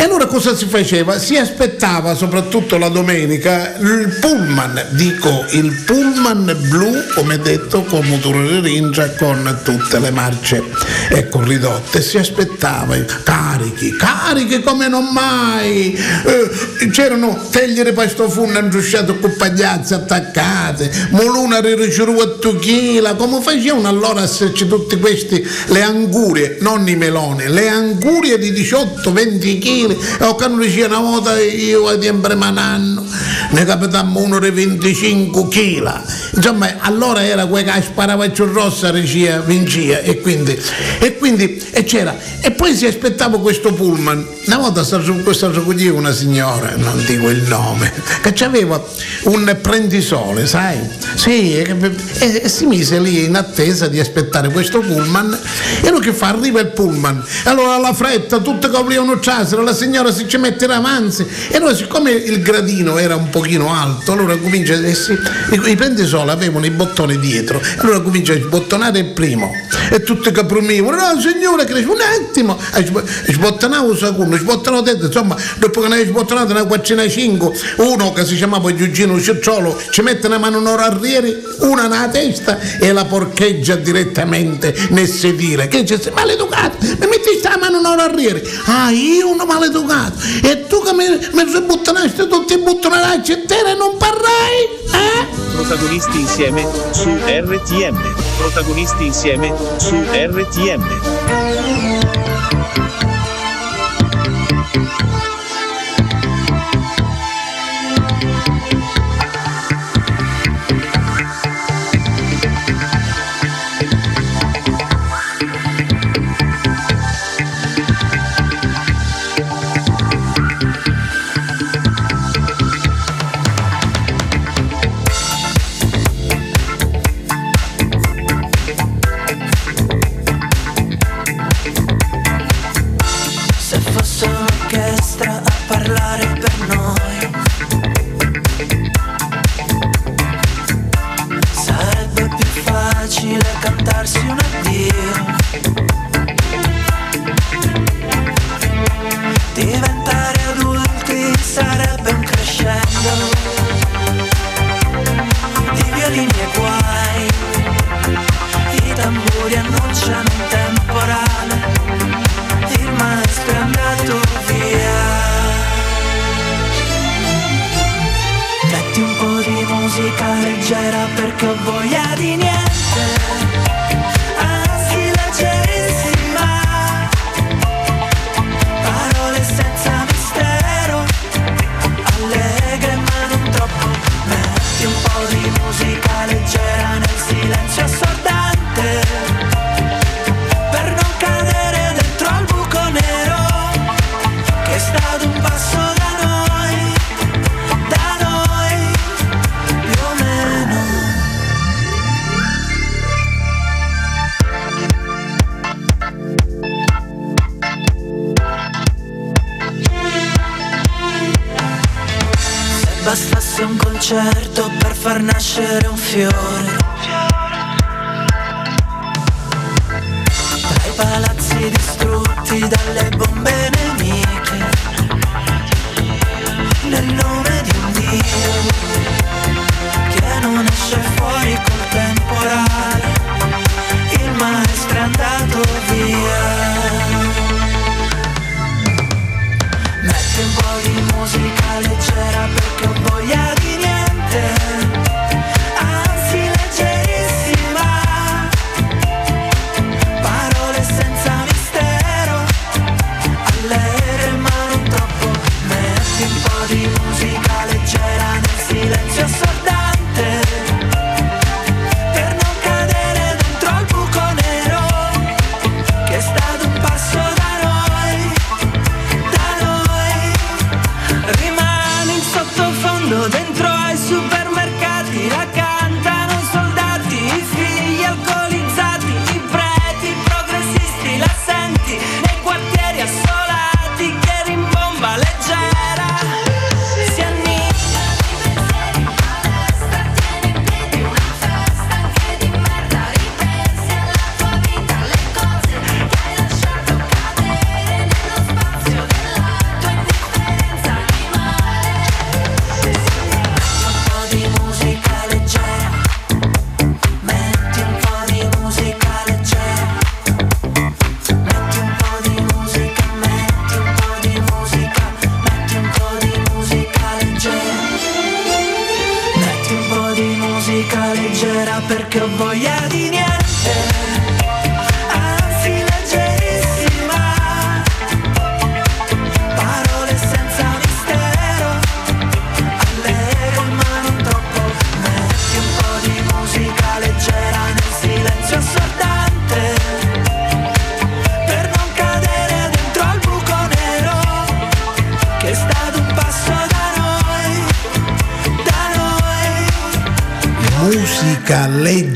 E 0.00 0.04
allora 0.04 0.24
cosa 0.24 0.56
si 0.56 0.64
faceva? 0.64 1.18
Si 1.18 1.36
aspettava 1.36 2.14
soprattutto 2.14 2.78
la 2.78 2.88
domenica 2.88 3.76
il 3.76 4.16
pullman, 4.18 4.86
dico 4.92 5.44
il 5.50 5.82
pullman 5.84 6.56
blu, 6.70 6.90
come 7.14 7.38
detto, 7.38 7.84
con 7.84 8.06
motore 8.06 8.60
rincia 8.60 9.12
con 9.16 9.60
tutte 9.62 9.98
le 9.98 10.10
marce 10.10 10.62
ecco, 11.10 11.42
ridotte. 11.42 12.00
Si 12.00 12.16
aspettava 12.16 12.96
carichi, 13.24 13.94
carichi 13.96 14.62
come 14.62 14.88
non 14.88 15.12
mai. 15.12 15.92
Eh, 15.92 16.88
c'erano 16.90 17.48
tegliere 17.50 17.92
questo 17.92 18.30
funno 18.30 18.58
andrusciato 18.58 19.16
con 19.18 19.34
pagliazze 19.36 19.94
attaccate, 19.94 21.08
moluna 21.10 21.60
ricevuta 21.60 22.22
a 22.22 22.26
8 22.26 22.56
kg, 22.56 23.16
come 23.16 23.42
facevano 23.42 23.88
allora 23.88 24.20
a 24.20 24.24
esserci 24.24 24.66
tutti 24.66 24.96
questi, 24.96 25.46
le 25.66 25.82
angurie, 25.82 26.56
non 26.60 26.88
i 26.88 26.96
meloni, 26.96 27.48
le 27.48 27.68
angurie 27.68 28.38
di 28.38 28.50
18-20 28.52 29.58
kg, 29.58 29.89
Brasile, 29.90 30.24
o 30.24 30.34
Cano 30.34 30.56
Lucia 30.56 30.88
Namoda 30.88 31.38
e 31.38 31.46
io 31.46 31.88
ad 31.88 32.04
Embre 32.04 32.34
Mananno 32.34 33.04
ne 33.50 33.64
capitammo 33.64 34.20
uno 34.20 34.38
di 34.38 34.50
25 34.50 35.48
kg. 35.48 36.02
Insomma, 36.34 36.76
allora 36.80 37.24
era 37.24 37.46
quel 37.46 37.64
che 37.64 37.82
sparava 37.82 38.28
più 38.28 38.44
rossa 38.46 38.90
regia 38.90 39.40
vincia 39.40 40.00
e 40.00 40.20
quindi, 40.20 40.58
e 40.98 41.16
quindi 41.16 41.62
e 41.70 41.84
c'era. 41.84 42.16
E 42.40 42.50
poi 42.52 42.74
si 42.74 42.86
aspettava 42.86 43.38
questo 43.40 43.72
pullman. 43.72 44.26
Una 44.46 44.58
volta 44.58 44.84
stava 44.84 45.04
questa 45.22 45.50
raccoglieva 45.50 45.98
una 45.98 46.12
signora, 46.12 46.74
non 46.76 47.02
dico 47.04 47.28
il 47.28 47.42
nome, 47.42 47.92
che 48.22 48.44
aveva 48.44 48.82
un 49.24 49.58
prendisole, 49.60 50.46
sai? 50.46 50.78
Sì, 51.14 51.56
e, 51.56 51.76
e- 52.18 52.40
e 52.44 52.48
si 52.48 52.66
mise 52.66 52.98
lì 53.00 53.24
in 53.24 53.36
attesa 53.36 53.86
di 53.88 54.00
aspettare 54.00 54.50
questo 54.50 54.80
pullman. 54.80 55.38
E 55.82 55.90
lui 55.90 56.00
che 56.00 56.12
fa? 56.12 56.28
Arriva 56.28 56.60
il 56.60 56.68
pullman. 56.68 57.22
Allora 57.44 57.74
alla 57.74 57.92
fretta, 57.92 58.38
tutte 58.38 58.68
coprivano 58.68 59.18
trasera, 59.18 59.62
la 59.62 59.74
signora 59.74 60.12
si 60.12 60.26
ci 60.28 60.36
mette 60.38 60.66
davanti. 60.66 61.26
E 61.50 61.56
allora 61.56 61.74
siccome 61.74 62.10
il 62.10 62.40
gradino 62.42 62.98
era 62.98 63.16
un 63.16 63.28
pochino 63.40 63.72
alto, 63.72 64.12
allora 64.12 64.36
comincia 64.36 64.74
eh 64.74 64.94
sì, 64.94 65.12
i, 65.12 65.70
i 65.70 65.74
prendisole 65.74 66.30
avevano 66.30 66.66
i 66.66 66.70
bottoni 66.70 67.18
dietro. 67.18 67.58
Allora 67.78 68.00
comincia 68.00 68.34
a 68.34 68.36
sbottonare 68.36 68.98
il 68.98 69.06
primo. 69.06 69.50
E 69.90 70.02
tutti 70.02 70.30
caprumivano, 70.30 70.96
no 70.96 71.20
signora, 71.20 71.64
che 71.64 71.72
un 71.72 71.98
attimo. 72.00 72.58
Sb- 72.60 73.02
sbottonavo 73.30 73.90
un 73.90 73.96
secondo, 73.96 74.36
sbottonavo 74.36 74.82
dentro, 74.82 75.06
insomma, 75.06 75.36
dopo 75.58 75.80
che 75.80 75.88
ne 75.88 75.94
hai 75.96 76.06
sbottonato 76.06 76.52
una 76.52 76.64
quattro 76.64 77.08
cinque, 77.08 77.52
uno 77.76 78.12
che 78.12 78.26
si 78.26 78.36
chiamava 78.36 78.74
Giugino 78.74 79.18
Cicciolo 79.18 79.80
ci 79.90 80.02
mette 80.02 80.26
una 80.26 80.38
mano 80.38 80.60
nella 80.60 80.84
arriere, 80.84 81.40
una 81.60 81.86
nella 81.86 82.08
testa 82.08 82.58
e 82.78 82.92
la 82.92 83.06
porcheggia 83.06 83.76
direttamente 83.76 84.74
nel 84.90 85.08
sedile. 85.08 85.66
Che 85.66 85.82
dice, 85.82 86.12
maleducato, 86.14 86.76
mi 86.80 87.06
metti 87.06 87.38
sta 87.38 87.56
mano 87.58 87.80
nella 87.80 88.04
arriere. 88.04 88.42
Ah, 88.66 88.90
io 88.90 89.30
uno 89.30 89.46
maleducato. 89.46 90.18
E 90.42 90.66
tu 90.66 90.82
che 90.82 90.92
mi, 90.92 91.06
mi 91.32 91.50
sbottonaste 91.50 92.26
tutti 92.26 92.52
i 92.52 92.58
buttonaracci 92.58 93.29
ne 93.36 93.74
non 93.76 93.96
parrai? 93.96 94.66
Eh? 94.92 95.26
Protagonisti 95.54 96.20
insieme 96.20 96.66
su 96.90 97.08
RTM. 97.08 97.96
Protagonisti 98.38 99.06
insieme 99.06 99.54
su 99.76 99.94
RTM. 99.94 100.82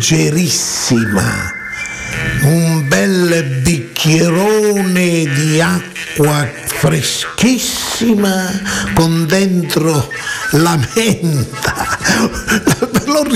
Leggerissima, 0.04 1.54
un 2.42 2.86
bel 2.86 3.60
bicchierone 3.62 5.24
di 5.24 5.62
acqua 5.62 6.46
freschissima 6.66 8.50
con 8.92 9.24
dentro 9.26 10.10
la 10.50 10.78
menta. 10.94 11.98
Lo 12.80 12.83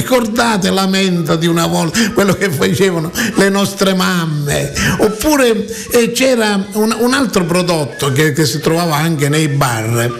ricordate 0.09 0.71
la 0.71 0.87
menta 0.87 1.37
di 1.37 1.47
una 1.47 1.67
volta, 1.67 1.99
quello 2.13 2.33
che 2.33 2.51
facevano 2.51 3.13
le 3.37 3.51
nostre 3.51 3.93
mamme? 3.93 4.73
Oppure 4.99 5.67
eh, 5.91 6.13
c'era 6.13 6.65
un, 6.73 6.97
un 6.99 7.13
altro 7.13 7.45
prodotto 7.45 8.11
che, 8.11 8.33
che 8.33 8.47
si 8.47 8.59
trovava 8.61 8.97
anche 8.97 9.29
nei 9.29 9.49
bar, 9.49 10.11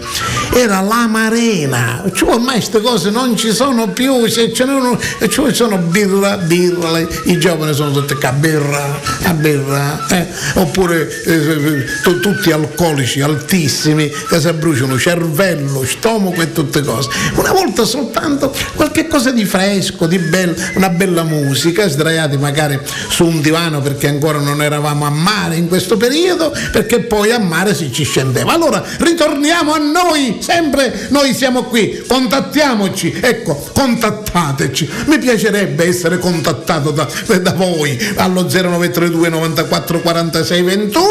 era 0.53 0.81
l'amarena. 0.81 2.03
Cioè, 2.13 2.33
ormai 2.33 2.57
queste 2.59 2.81
cose 2.81 3.09
non 3.09 3.35
ci 3.35 3.51
sono 3.51 3.89
più, 3.89 4.27
se 4.27 4.53
ce 4.53 4.65
n'erano, 4.65 4.99
cioè 5.27 5.51
sono 5.53 5.77
birra, 5.77 6.37
birra, 6.37 6.91
le- 6.91 7.07
i 7.25 7.39
giovani 7.39 7.73
sono 7.73 7.91
tutti 7.91 8.13
a 8.23 8.31
birra, 8.31 8.99
a 9.23 9.33
birra, 9.33 10.05
eh. 10.09 10.27
oppure 10.55 11.09
eh, 11.23 11.85
tu- 12.03 12.19
tutti 12.19 12.51
alcolici 12.51 13.21
altissimi 13.21 14.07
che 14.29 14.39
si 14.39 14.51
bruciano 14.53 14.99
cervello, 14.99 15.83
stomaco 15.83 16.41
e 16.41 16.51
tutte 16.51 16.83
cose. 16.83 17.09
Una 17.35 17.53
volta 17.53 17.85
soltanto 17.85 18.53
qualche 18.75 19.07
cosa 19.07 19.31
di 19.31 19.45
fresco, 19.45 19.77
di 20.07 20.17
bello, 20.17 20.53
una 20.75 20.89
bella 20.89 21.23
musica, 21.23 21.87
sdraiati 21.87 22.37
magari 22.37 22.79
su 23.09 23.25
un 23.25 23.41
divano 23.41 23.81
perché 23.81 24.07
ancora 24.07 24.39
non 24.39 24.61
eravamo 24.61 25.05
a 25.05 25.09
mare 25.09 25.55
in 25.55 25.67
questo 25.67 25.97
periodo, 25.97 26.53
perché 26.71 26.99
poi 27.01 27.31
a 27.31 27.39
mare 27.39 27.73
si 27.73 27.91
ci 27.91 28.03
scendeva. 28.03 28.53
Allora 28.53 28.83
ritorniamo 28.99 29.73
a 29.73 29.77
noi, 29.77 30.37
sempre 30.41 31.07
noi 31.09 31.33
siamo 31.33 31.63
qui, 31.63 32.03
contattiamoci, 32.07 33.17
ecco, 33.21 33.69
contattateci. 33.73 34.89
Mi 35.05 35.17
piacerebbe 35.19 35.85
essere 35.85 36.17
contattato 36.17 36.91
da, 36.91 37.07
da 37.41 37.53
voi 37.53 37.97
allo 38.15 38.43
0932 38.43 39.29
94 39.29 40.01
46 40.01 40.61
21 40.61 41.05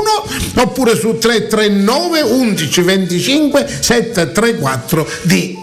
oppure 0.56 0.96
su 0.96 1.16
339 1.18 2.20
11 2.20 2.82
25 2.82 3.66
734 3.80 5.08
di 5.22 5.58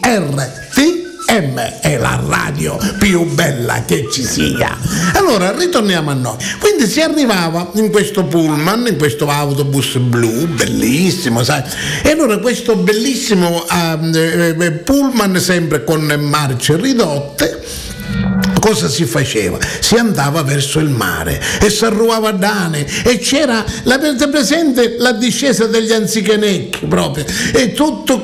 RTM 1.36 1.80
è 1.82 1.98
la 1.98 2.22
radio 2.26 2.78
più 2.98 3.26
bella 3.26 3.84
che 3.86 4.08
ci 4.12 4.24
sia. 4.24 4.78
Allora 5.14 5.52
ritorniamo 5.52 6.10
a 6.12 6.14
noi. 6.14 6.38
Quindi 6.60 6.88
si 6.88 7.02
arrivava 7.02 7.72
in 7.76 7.92
questo 7.92 8.24
pullman, 8.26 8.88
in 8.88 8.98
questo 8.98 9.30
autobus 9.30 9.98
blu, 9.98 10.48
bellissimo, 10.48 11.44
sai. 11.44 11.64
E 12.04 12.12
allora 12.12 12.38
questo 12.38 12.76
bellissimo 12.76 13.66
ehm, 13.68 14.12
eh, 14.16 14.72
pullman 14.84 15.40
sempre 15.40 15.84
con 15.84 16.02
marce 16.20 16.78
ridotte 16.78 17.85
cosa 18.66 18.90
si 18.90 19.06
faceva? 19.06 19.60
Si 19.80 19.94
andava 19.94 20.42
verso 20.42 20.80
il 20.80 20.90
mare 20.90 21.40
e 21.62 21.70
si 21.70 21.86
arruava 21.86 22.32
Dane 22.32 22.84
e 23.04 23.20
c'era, 23.20 23.64
l'avete 23.84 24.28
presente 24.28 24.96
la 24.98 25.12
discesa 25.12 25.68
degli 25.68 25.92
anzichenecchi 25.92 26.88
proprio, 26.88 27.26
e 27.54 27.74
tutto 27.74 28.24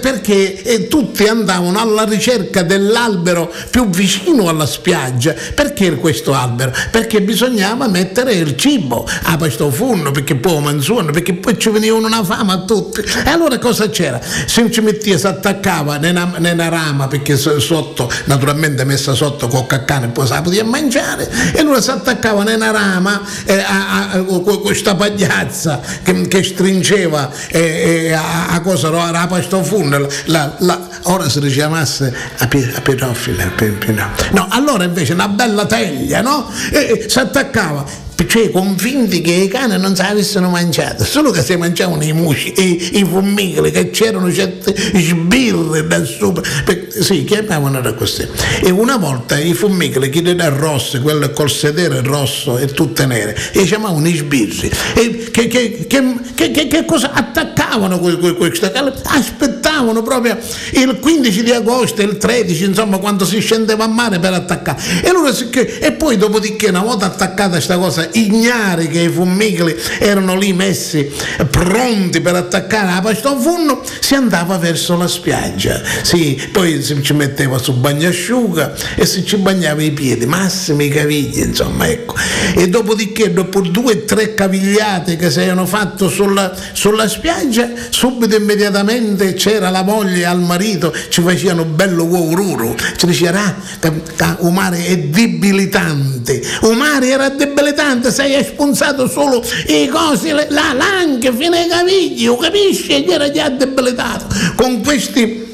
perché 0.00 0.62
e 0.62 0.88
tutti 0.88 1.24
andavano 1.24 1.78
alla 1.78 2.04
ricerca 2.04 2.62
dell'albero 2.62 3.52
più 3.68 3.90
vicino 3.90 4.48
alla 4.48 4.64
spiaggia. 4.64 5.34
Perché 5.54 5.94
questo 5.96 6.32
albero? 6.32 6.72
Perché 6.90 7.20
bisognava 7.20 7.86
mettere 7.86 8.32
il 8.32 8.56
cibo 8.56 9.06
a 9.24 9.36
questo 9.36 9.70
funno, 9.70 10.10
perché 10.10 10.36
poi 10.36 10.62
manzuono, 10.62 11.10
perché 11.12 11.34
poi 11.34 11.58
ci 11.58 11.68
veniva 11.68 11.96
una 11.96 12.24
fama 12.24 12.54
a 12.54 12.58
tutti. 12.64 13.00
E 13.00 13.28
allora 13.28 13.58
cosa 13.58 13.90
c'era? 13.90 14.20
Se 14.46 14.70
ci 14.70 14.80
metteva, 14.80 15.18
si 15.18 15.26
attaccava 15.26 15.98
nella, 15.98 16.68
rama, 16.68 17.08
perché 17.08 17.36
so- 17.36 17.60
sotto, 17.60 18.10
naturalmente 18.24 18.82
messa 18.84 19.12
sotto 19.12 19.48
con 19.48 19.65
caccane, 19.66 20.08
poi 20.08 20.26
se 20.26 20.34
la 20.34 20.42
poteva 20.42 20.68
mangiare, 20.68 21.28
e 21.54 21.60
allora 21.60 21.80
si 21.80 21.90
attaccava 21.90 22.42
nella 22.42 22.70
rama 22.70 23.20
eh, 23.44 23.58
a, 23.58 24.10
a- 24.12 24.22
con 24.22 24.60
questa 24.62 24.94
pagliazza 24.94 25.80
che, 26.02 26.26
che 26.28 26.42
stringeva 26.42 27.30
eh, 27.48 27.58
eh, 28.06 28.12
a, 28.12 28.48
a 28.48 28.60
cosa, 28.60 28.90
no? 28.90 29.02
a 29.02 29.26
questo 29.26 29.62
funno, 29.62 30.06
la- 30.26 30.54
la- 30.58 30.88
ora 31.04 31.28
si 31.28 31.40
chiamasse 31.40 32.14
a, 32.38 32.48
a 32.74 32.80
pedofila, 32.80 33.44
a. 33.56 34.10
No, 34.32 34.46
allora 34.50 34.84
invece 34.84 35.12
una 35.12 35.28
bella 35.28 35.66
teglia, 35.66 36.20
no? 36.20 36.50
E, 36.70 36.78
e 37.04 37.08
si 37.08 37.18
attaccava 37.18 38.04
cioè 38.24 38.50
convinti 38.50 39.20
che 39.20 39.32
i 39.32 39.48
cani 39.48 39.78
non 39.78 39.94
si 39.94 40.00
avessero 40.00 40.48
mangiato, 40.48 41.04
solo 41.04 41.30
che 41.30 41.42
si 41.42 41.54
mangiavano 41.56 42.02
i 42.02 42.12
musci, 42.14 42.52
i, 42.56 42.98
i 42.98 43.04
fumicoli, 43.04 43.70
che 43.70 43.90
c'erano 43.90 44.32
certe 44.32 44.74
sbirre 44.74 45.86
da 45.86 46.02
sopra, 46.04 46.42
perché, 46.64 47.02
sì, 47.02 47.24
chiamavano 47.24 47.80
da 47.82 47.92
così. 47.92 48.26
E 48.62 48.70
una 48.70 48.96
volta 48.96 49.38
i 49.38 49.52
fumicoli, 49.52 50.08
chi 50.08 50.26
era 50.26 50.48
rosso, 50.48 51.00
quello 51.02 51.30
col 51.30 51.50
sedere 51.50 52.00
rosso 52.00 52.56
e 52.56 52.66
tutte 52.68 53.04
nere, 53.04 53.36
e 53.52 53.64
chiamavano 53.64 54.08
i 54.08 54.16
sbirri, 54.16 54.70
e 54.94 55.30
che, 55.30 55.46
che, 55.46 55.86
che, 55.86 56.68
che, 56.68 56.84
cosa 56.86 57.12
attaccavano 57.12 57.98
que- 57.98 58.16
que- 58.16 58.34
questa 58.34 58.70
cala? 58.70 58.94
Aspettavano 59.04 60.02
proprio 60.02 60.38
il 60.72 60.98
15 60.98 61.42
di 61.42 61.50
agosto, 61.50 62.00
il 62.00 62.16
13, 62.16 62.64
insomma, 62.64 62.96
quando 62.96 63.26
si 63.26 63.40
scendeva 63.40 63.84
a 63.84 63.88
mare 63.88 64.18
per 64.18 64.32
attaccare. 64.32 65.02
E, 65.02 65.08
allora, 65.10 65.34
si- 65.34 65.50
e 65.50 65.92
poi 65.92 66.16
dopodiché, 66.16 66.68
una 66.68 66.82
volta 66.82 67.06
attaccata 67.06 67.50
questa 67.50 67.76
cosa, 67.76 68.05
ignari 68.12 68.88
che 68.88 69.00
i 69.00 69.08
fumicoli 69.08 69.74
erano 69.98 70.36
lì 70.36 70.52
messi 70.52 71.10
pronti 71.50 72.20
per 72.20 72.34
attaccare 72.34 72.92
a 72.92 73.00
questo 73.00 73.38
funno, 73.38 73.82
si 74.00 74.14
andava 74.14 74.58
verso 74.58 74.96
la 74.96 75.08
spiaggia. 75.08 75.80
Sì, 76.02 76.40
poi 76.52 76.82
si 76.82 77.02
ci 77.02 77.12
metteva 77.12 77.58
su 77.58 77.74
bagnasciuga 77.74 78.74
e 78.96 79.06
si 79.06 79.24
ci 79.24 79.36
bagnava 79.36 79.82
i 79.82 79.92
piedi, 79.92 80.26
massimi 80.26 80.88
cavigli, 80.88 81.40
insomma, 81.40 81.88
ecco. 81.88 82.14
E 82.54 82.68
dopodiché, 82.68 83.32
dopo 83.32 83.60
due 83.60 83.92
o 83.92 84.04
tre 84.04 84.34
cavigliate 84.34 85.16
che 85.16 85.30
si 85.30 85.40
erano 85.40 85.66
fatte 85.66 86.08
sulla, 86.08 86.54
sulla 86.72 87.08
spiaggia, 87.08 87.70
subito 87.90 88.36
immediatamente 88.36 89.34
c'era 89.34 89.70
la 89.70 89.82
moglie 89.82 90.24
al 90.24 90.40
marito, 90.40 90.92
ci 91.08 91.22
facevano 91.22 91.64
bello 91.64 92.04
uoruro, 92.04 92.74
ci 92.96 93.06
diceva, 93.06 93.44
ah, 93.44 93.54
ca- 93.78 93.92
ca- 94.16 94.36
un 94.40 94.54
mare 94.54 94.84
è 94.86 94.98
debilitante, 94.98 96.42
un 96.62 96.76
mare 96.76 97.08
era 97.08 97.28
debilitante, 97.28 97.95
sei 98.04 98.34
espunzato 98.34 99.08
solo 99.08 99.42
i 99.66 99.88
cosi, 99.88 100.30
la 100.30 100.72
lanche 100.72 101.32
fino 101.32 101.56
ai 101.56 101.68
cavigli, 101.68 102.28
capisci? 102.36 102.92
Ed 102.92 103.08
era 103.08 103.30
già 103.30 103.48
debilitato. 103.48 104.26
Con 104.56 104.82
questi 104.82 105.44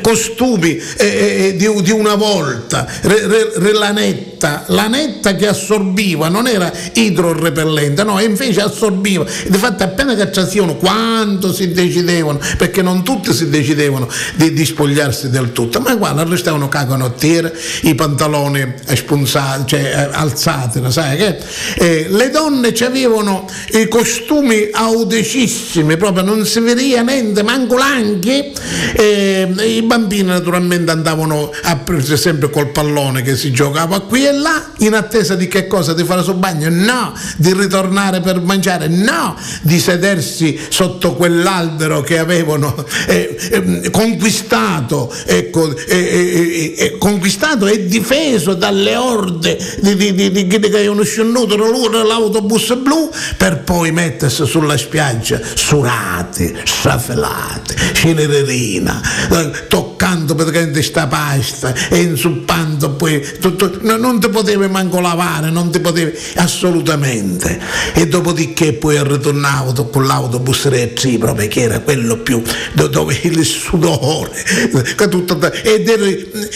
costumi 0.00 0.76
eh, 0.96 1.06
eh, 1.48 1.56
di, 1.56 1.82
di 1.82 1.90
una 1.90 2.14
volta, 2.14 2.86
re- 3.02 3.26
re- 3.26 3.52
re- 3.56 3.72
la 3.72 3.90
netta, 4.44 4.64
la 4.66 4.86
netta 4.86 5.34
che 5.34 5.46
assorbiva, 5.48 6.28
non 6.28 6.46
era 6.46 6.70
idrorepellente, 6.92 8.04
no, 8.04 8.20
invece 8.20 8.60
assorbiva. 8.60 9.24
Difatti 9.48 9.82
appena 9.82 10.14
che 10.14 10.28
c'erano 10.30 10.76
quanto 10.76 11.52
si 11.52 11.72
decidevano, 11.72 12.38
perché 12.58 12.82
non 12.82 13.02
tutti 13.02 13.32
si 13.32 13.48
decidevano 13.48 14.08
di, 14.34 14.52
di 14.52 14.64
spogliarsi 14.64 15.30
del 15.30 15.52
tutto, 15.52 15.80
ma 15.80 15.94
guarda, 15.94 16.24
restavano 16.24 16.68
cagonottiere, 16.68 17.56
i 17.82 17.94
pantaloni 17.94 18.74
spunzati, 18.94 19.62
cioè 19.66 19.80
eh, 19.80 20.08
alzati, 20.12 20.82
sai 20.88 21.16
che? 21.16 21.38
Eh, 21.76 22.06
le 22.10 22.30
donne 22.30 22.72
avevano 22.84 23.48
i 23.72 23.88
costumi 23.88 24.68
audacissimi, 24.70 25.96
proprio 25.96 26.22
non 26.22 26.44
si 26.44 26.60
vedeva 26.60 27.00
niente, 27.02 27.42
manco 27.42 27.76
l'anche. 27.76 28.52
Eh, 28.94 29.48
I 29.58 29.82
bambini 29.82 30.24
naturalmente 30.24 30.90
andavano 30.90 31.50
a 31.62 31.76
prendere 31.76 32.16
sempre 32.16 32.50
col 32.50 32.70
pallone 32.70 33.22
che 33.22 33.36
si 33.36 33.50
giocava 33.50 34.00
qui 34.00 34.26
e 34.26 34.32
là, 34.40 34.70
in 34.78 34.94
attesa 34.94 35.34
di 35.34 35.48
che 35.48 35.66
cosa? 35.66 35.92
Di 35.92 36.04
fare 36.04 36.22
sul 36.22 36.34
bagno? 36.34 36.68
No, 36.70 37.12
di 37.36 37.52
ritornare 37.52 38.20
per 38.20 38.40
mangiare? 38.40 38.88
No, 38.88 39.36
di 39.62 39.78
sedersi 39.78 40.58
sotto 40.68 41.14
quell'albero 41.14 42.00
che 42.02 42.18
avevano 42.18 42.74
eh, 43.06 43.36
eh, 43.50 43.90
conquistato, 43.90 45.12
ecco, 45.26 45.76
eh, 45.76 45.96
eh, 45.96 46.74
eh, 46.76 46.98
conquistato 46.98 47.66
e 47.66 47.86
difeso 47.86 48.54
dalle 48.54 48.96
orde 48.96 49.58
di, 49.80 49.96
di, 49.96 50.14
di, 50.14 50.30
di, 50.30 50.46
che 50.46 50.56
avevano 50.66 51.02
scenduto 51.02 51.56
l'autobus 51.56 52.74
blu 52.76 53.10
per 53.36 53.62
poi 53.62 53.92
mettersi 53.92 54.46
sulla 54.46 54.76
spiaggia 54.76 55.40
surati, 55.54 56.54
strafelati, 56.64 57.74
cenererina, 57.94 59.00
eh, 59.30 59.66
toccando 59.68 60.34
praticamente 60.34 60.82
sta 60.82 61.06
pasta 61.06 61.74
e 61.88 62.00
inzuppando 62.00 62.90
poi 62.90 63.22
tutto, 63.40 63.78
no, 63.80 63.96
non 63.96 64.18
ti 64.24 64.30
potevi 64.30 64.68
manco 64.68 65.00
lavare, 65.00 65.50
non 65.50 65.70
ti 65.70 65.80
potevi 65.80 66.16
assolutamente. 66.36 67.60
E 67.92 68.08
dopodiché 68.08 68.72
poi 68.72 69.02
ritornavo 69.02 69.88
con 69.88 70.06
l'autobus 70.06 70.66
retro 70.68 71.34
che 71.34 71.60
era 71.60 71.80
quello 71.80 72.18
più 72.18 72.42
do- 72.72 72.86
dove 72.86 73.18
il 73.22 73.44
sudore 73.44 74.30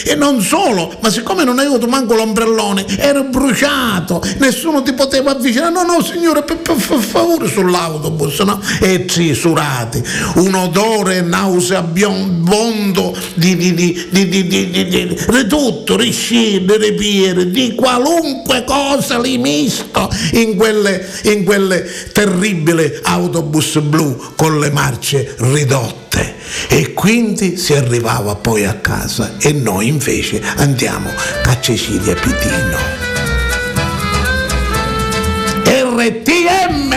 e 0.05 0.15
non 0.15 0.41
solo, 0.41 0.97
ma 1.01 1.09
siccome 1.09 1.43
non 1.43 1.59
hai 1.59 1.65
avuto 1.65 1.87
manco 1.87 2.15
l'ombrellone, 2.15 2.85
ero 2.97 3.23
bruciato, 3.25 4.23
nessuno 4.37 4.81
ti 4.81 4.93
poteva 4.93 5.31
avvicinare. 5.31 5.71
No, 5.71 5.83
no, 5.83 6.01
signore, 6.03 6.43
per, 6.43 6.57
per- 6.57 6.75
per 6.75 6.99
favore 6.99 7.47
sull'autobus, 7.47 8.39
no? 8.39 8.59
E 8.81 9.05
sì, 9.07 9.33
surati, 9.33 10.01
un 10.35 10.53
odore 10.55 11.21
nauseabondo 11.21 13.15
di, 13.35 13.55
di, 13.55 13.73
di, 13.73 14.07
di, 14.09 14.27
di, 14.27 14.47
di, 14.47 14.69
di, 14.69 14.87
di, 14.87 15.07
di 15.07 15.47
tutto, 15.47 15.97
riscinde, 15.97 16.77
ripiere, 16.77 17.48
di 17.49 17.75
qualunque 17.75 18.63
cosa 18.65 19.19
lì 19.19 19.37
misto 19.37 20.09
in 20.33 20.55
quelle, 20.55 21.07
in 21.23 21.43
quelle 21.43 21.85
terribili 22.11 22.99
autobus 23.03 23.79
blu 23.79 24.33
con 24.35 24.59
le 24.59 24.71
marce 24.71 25.35
ridotte. 25.39 26.35
E 26.67 26.93
quindi 26.93 27.57
si 27.57 27.73
arrivava 27.73 28.35
poi 28.35 28.65
a 28.65 28.75
casa 28.75 29.35
e 29.39 29.51
noi 29.53 29.87
invece 29.87 30.41
andiamo 30.57 31.09
a 31.45 31.59
Cecilia 31.59 32.15
Pitino. 32.15 32.77
RTM! 35.65 36.88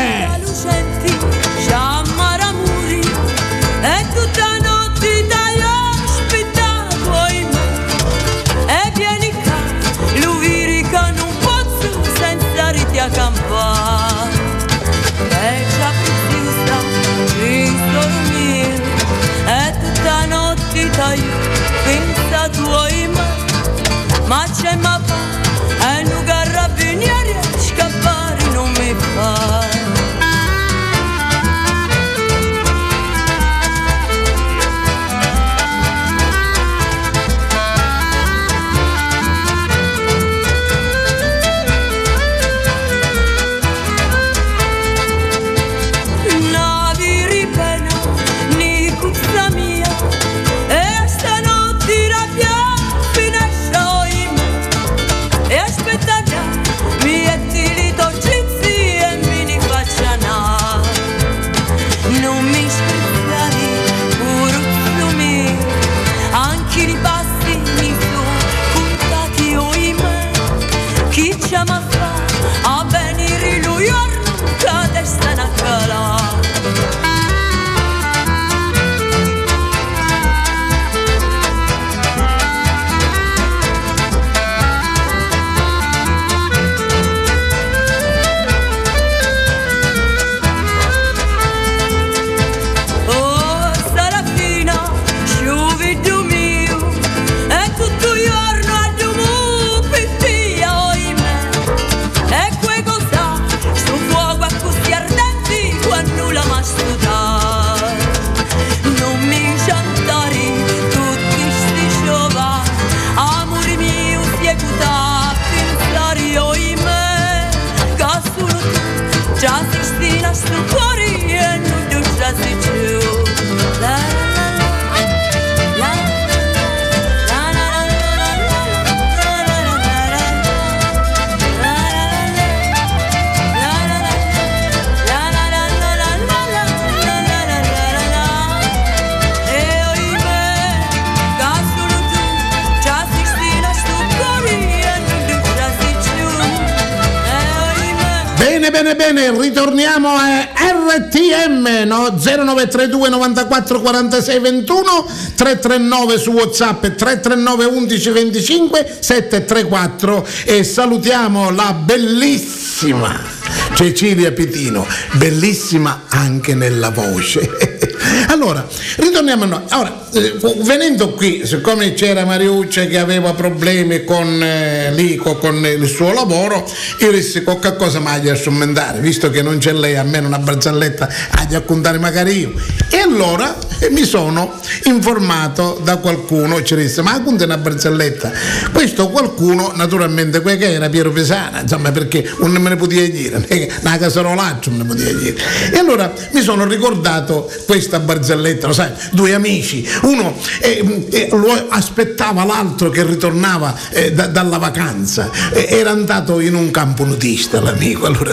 0932 152.23 153.09
94 153.09 153.81
46 153.81 154.39
21, 154.39 155.07
339 155.35 156.19
su 156.19 156.31
WhatsApp, 156.31 156.81
339 156.81 157.65
11 157.65 158.11
25 158.11 158.97
734 159.01 160.27
e 160.45 160.65
salutiamo 160.65 161.51
la 161.51 161.73
bellissima 161.75 163.42
Cecilia 163.75 164.33
Pitino, 164.33 164.87
bellissima 165.13 166.05
anche 166.09 166.55
nella 166.55 166.91
voce. 166.91 167.91
Allora, 168.29 168.67
ritorniamo 168.97 169.45
a 169.45 169.47
noi. 169.47 169.61
Ora, 169.73 170.07
eh, 170.13 170.35
venendo 170.65 171.11
qui, 171.13 171.43
siccome 171.45 171.93
c'era 171.95 172.25
Mariuccia 172.25 172.87
che 172.87 172.99
aveva 172.99 173.33
problemi 173.35 174.05
con 174.05 174.43
eh, 174.43 174.93
Lico, 174.93 175.37
con 175.37 175.65
il 175.65 175.87
suo 175.87 176.13
lavoro, 176.13 176.69
io 177.01 177.13
dissi 177.13 177.43
qualche 177.43 177.77
cosa 177.77 178.01
mi 178.01 178.09
agli 178.09 178.29
a 178.29 178.35
sommentare, 178.35 179.01
visto 179.01 179.31
che 179.31 179.43
non 179.43 179.59
c'è 179.59 179.73
lei, 179.73 179.97
almeno 179.97 180.27
una 180.27 180.39
barzelletta 180.39 181.09
agli 181.31 181.55
a 181.55 181.61
contare 181.61 181.99
magari 181.99 182.39
io. 182.39 182.53
E 182.91 182.99
allora 182.99 183.57
eh, 183.79 183.91
mi 183.91 184.05
sono 184.05 184.59
informato 184.85 185.81
da 185.83 185.97
qualcuno 185.97 186.63
ci 186.63 186.75
disse, 186.77 187.03
ma 187.03 187.21
conta 187.23 187.45
una 187.45 187.59
barzelletta. 187.59 188.33
Questo 188.73 189.09
qualcuno, 189.09 189.73
naturalmente, 189.75 190.41
quel 190.41 190.59
che 190.59 190.73
era 190.73 190.89
Piero 190.89 191.11
Pesana, 191.11 191.63
insomma, 191.63 191.91
perché 191.91 192.29
non 192.39 192.51
me 192.53 192.71
ne 192.71 192.77
poteva 192.77 193.07
dire, 193.07 193.45
che 193.67 193.73
una 193.81 193.99
caserolaccia 193.99 194.71
non 194.71 194.79
ne 194.81 194.85
poteva 194.85 195.19
dire. 195.19 195.37
E 195.73 195.79
allora 195.79 196.13
mi 196.33 196.43
sono 196.43 196.65
ricordato 196.67 197.51
questa 197.67 197.99
barzelletta, 198.01 198.67
lo 198.67 198.73
sai, 198.73 198.91
due 199.13 199.35
amici, 199.35 199.87
uno 200.03 200.37
eh, 200.61 201.07
eh, 201.11 201.29
lo 201.31 201.67
aspettava 201.69 202.45
l'altro 202.45 202.91
che 202.91 203.05
ritornava 203.05 203.75
eh, 203.91 204.13
da- 204.13 204.27
dalla 204.27 204.59
vacanza, 204.59 205.31
Eh, 205.53 205.67
era 205.71 205.91
andato 205.91 206.41
in 206.41 206.55
un 206.55 206.71
campo 206.71 207.05
nudista 207.05 207.61
l'amico, 207.61 208.07
allora 208.07 208.33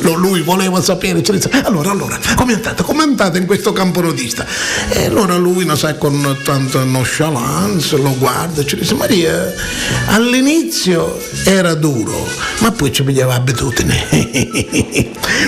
lo- 0.00 0.14
lui 0.14 0.40
voleva 0.42 0.82
sapere, 0.82 1.22
ci 1.22 1.32
disse, 1.32 1.50
allora, 1.64 1.90
allora, 1.90 2.18
come 2.34 2.52
è 2.52 2.54
andato? 2.56 2.82
Come 2.84 3.00
è 3.04 3.06
andato 3.06 3.36
in 3.38 3.46
questo 3.46 3.72
campo 3.72 4.00
nudista? 4.00 4.44
E 4.90 5.06
allora 5.06 5.36
lui, 5.36 5.64
non 5.64 5.76
sai, 5.76 5.96
con 5.98 6.36
tanta 6.44 6.82
nonchalance 6.84 7.96
lo 7.96 8.14
guarda 8.18 8.64
ci 8.64 8.76
dice, 8.76 8.94
Maria, 8.94 9.52
all'inizio 10.06 11.18
era 11.44 11.74
duro, 11.74 12.26
ma 12.60 12.72
poi 12.72 12.92
ci 12.92 13.02
pigliava 13.02 13.34
abitudine. 13.34 14.04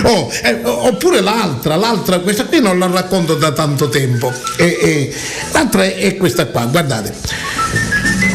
Oh, 0.03 0.31
eh, 0.43 0.61
oppure 0.63 1.19
l'altra, 1.21 1.75
l'altra, 1.75 2.19
questa 2.19 2.45
qui 2.45 2.61
non 2.61 2.79
la 2.79 2.87
racconto 2.87 3.35
da 3.35 3.51
tanto 3.51 3.89
tempo. 3.89 4.31
E- 4.57 4.77
e 4.81 5.15
l'altra 5.51 5.83
è, 5.83 5.97
è 5.97 6.17
questa 6.17 6.47
qua, 6.47 6.65
guardate. 6.65 7.13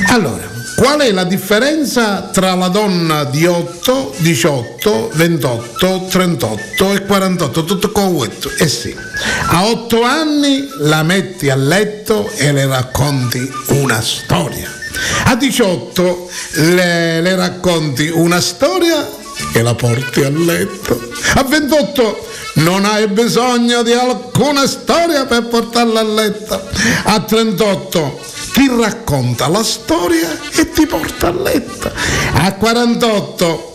Allora, 0.09 0.53
qual 0.77 1.01
è 1.01 1.11
la 1.13 1.25
differenza 1.25 2.31
tra 2.33 2.55
la 2.55 2.69
donna 2.69 3.25
di 3.25 3.47
8, 3.47 4.15
18, 4.19 5.11
28, 5.15 6.07
38 6.11 6.93
e 6.93 7.05
48? 7.05 7.65
Tutto 7.65 7.91
con? 7.93 8.29
Eh 8.59 8.69
sì, 8.69 8.95
a 9.47 9.65
8 9.67 10.03
anni 10.03 10.69
la 10.81 11.03
metti 11.03 11.49
a 11.49 11.57
letto 11.57 12.31
e 12.37 12.53
le 12.53 12.67
racconti 12.67 13.49
una 13.69 14.01
storia. 14.01 14.71
A 15.25 15.37
18 15.37 16.31
le, 16.55 17.21
le 17.21 17.37
racconti 17.37 18.09
una 18.09 18.41
storia 18.41 19.23
e 19.53 19.63
la 19.63 19.75
porti 19.75 20.23
a 20.23 20.31
letto. 20.31 21.01
A 21.35 21.43
28 21.43 22.27
non 22.55 22.85
hai 22.85 23.09
bisogno 23.09 23.83
di 23.83 23.93
alcuna 23.93 24.67
storia 24.67 25.27
per 25.27 25.47
portarla 25.49 26.01
a 26.01 26.05
letto. 26.05 26.63
A 27.05 27.21
38 27.21 28.21
ti 28.53 28.69
racconta 28.69 29.49
la 29.49 29.63
storia 29.63 30.39
e 30.53 30.71
ti 30.71 30.87
porta 30.87 31.29
a 31.29 31.33
letto. 31.33 31.91
A 32.35 32.53
48 32.53 33.74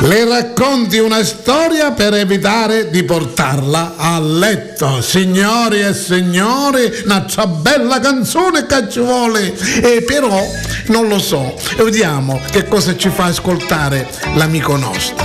le 0.00 0.24
racconti 0.26 0.98
una 0.98 1.24
storia 1.24 1.92
per 1.92 2.14
evitare 2.14 2.90
di 2.90 3.02
portarla 3.04 3.94
a 3.96 4.20
letto. 4.20 5.00
Signori 5.00 5.80
e 5.80 5.94
signori, 5.94 6.90
una 7.04 7.24
bella 7.46 8.00
canzone 8.00 8.66
che 8.66 8.88
ci 8.90 9.00
vuole. 9.00 9.54
E 9.82 10.02
però 10.02 10.42
non 10.88 11.08
lo 11.08 11.18
so, 11.18 11.54
vediamo 11.78 12.40
che 12.50 12.66
cosa 12.68 12.96
ci 12.96 13.08
fa 13.08 13.24
ascoltare 13.24 14.08
l'amico 14.34 14.76
nostro. 14.76 15.24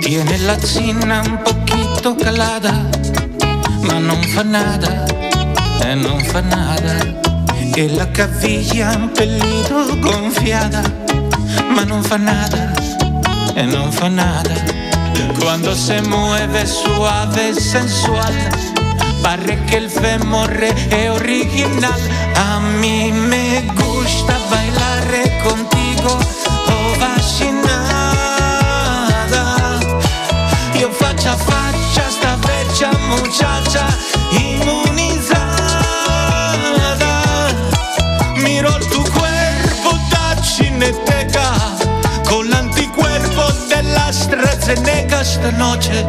Tiene 0.00 0.38
la 0.38 0.58
zinna 0.60 1.22
un 1.24 1.40
poquito 1.42 2.14
calada, 2.16 2.88
ma 3.80 3.98
non 3.98 4.22
fa 4.22 4.42
nada, 4.42 5.04
e 5.82 5.94
non 5.94 6.22
fa 6.24 6.40
nada. 6.40 7.22
E 7.76 7.88
la 7.92 8.08
caviglia 8.10 8.94
un 8.96 9.10
pelito 9.10 9.98
gonfiada, 9.98 10.82
ma 11.74 11.84
non 11.84 12.02
fa 12.02 12.16
nada, 12.16 12.72
e 13.54 13.62
non 13.62 13.90
fa 13.92 14.08
nada. 14.08 14.54
Cuando 15.40 15.74
se 15.74 16.00
mueve 16.02 16.66
suave 16.66 17.54
sensual, 17.54 18.34
pare 19.22 19.62
que 19.66 19.76
el 19.76 19.90
femore 19.90 20.72
è 20.88 21.10
original. 21.10 22.00
A 22.36 22.60
mí 22.60 23.12
me 23.12 23.62
gusta 23.74 24.38
bailar 24.50 25.42
contigo, 25.42 26.18
oh 26.66 26.94
fascinada. 26.98 27.84
Io 30.74 30.90
faccia 30.90 31.32
a 31.32 31.36
faccia 31.36 32.08
sta 32.08 32.36
vecchia 32.36 32.90
muchacha 33.08 33.86
inmunizada. 34.30 34.83
Esta 45.24 45.50
noche 45.52 46.06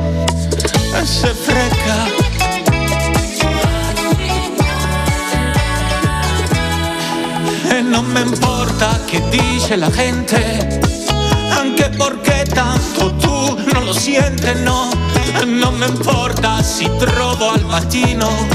se 1.05 1.33
freca. 1.33 1.95
E 7.69 7.81
non 7.81 8.05
me 8.07 8.19
importa 8.19 8.99
che 9.05 9.23
dice 9.29 9.77
la 9.77 9.89
gente, 9.89 10.81
anche 11.49 11.89
perché 11.95 12.45
tanto 12.53 13.15
tu 13.15 13.57
non 13.71 13.85
lo 13.85 13.93
siente, 13.93 14.53
no. 14.55 14.89
Non 15.45 15.75
me 15.75 15.85
importa 15.85 16.61
se 16.61 16.93
trovo 16.97 17.51
al 17.51 17.63
mattino 17.63 18.47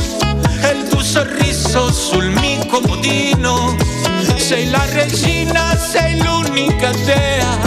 il 0.75 0.89
tuo 0.91 1.03
sorriso 1.03 1.91
sul 1.91 2.27
mio 2.27 2.67
comodino. 2.67 3.77
Sei 4.37 4.69
la 4.69 4.85
regina, 4.93 5.75
sei 5.75 6.23
l'unica 6.23 6.91
dea, 7.07 7.59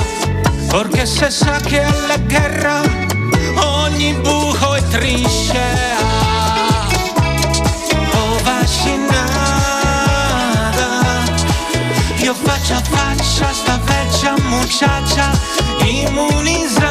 perché 0.73 1.05
se 1.05 1.29
sa 1.29 1.59
che 1.59 1.83
alla 1.83 2.17
guerra 2.17 2.81
ogni 3.57 4.11
buco 4.13 4.73
è 4.73 4.81
trincea. 4.87 6.01
Oh, 8.13 8.37
vaccinata 8.41 9.21
io 12.17 12.33
faccia 12.33 12.77
a 12.77 12.81
faccia 12.81 13.53
sta 13.53 13.79
vecchia 13.85 14.33
muchacha 14.47 15.29
immunizzata 15.83 16.81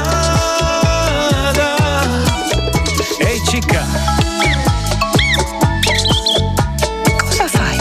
Ehi 3.19 3.41
chica 3.49 3.85
Cosa 7.19 7.49
fai? 7.49 7.79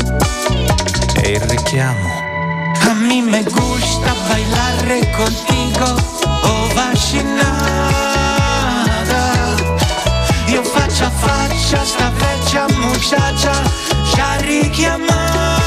È 1.21 1.27
il 1.27 1.41
richiamo 1.41 2.09
A 2.89 2.93
mí 2.93 3.21
me 3.21 3.43
gusta 3.43 4.15
bailar 4.27 5.09
contigo 5.15 5.50
sta 12.51 12.65
vecchia 12.65 12.67
muchacha 12.77 13.63
Già 14.13 14.35
richiamata 14.41 15.59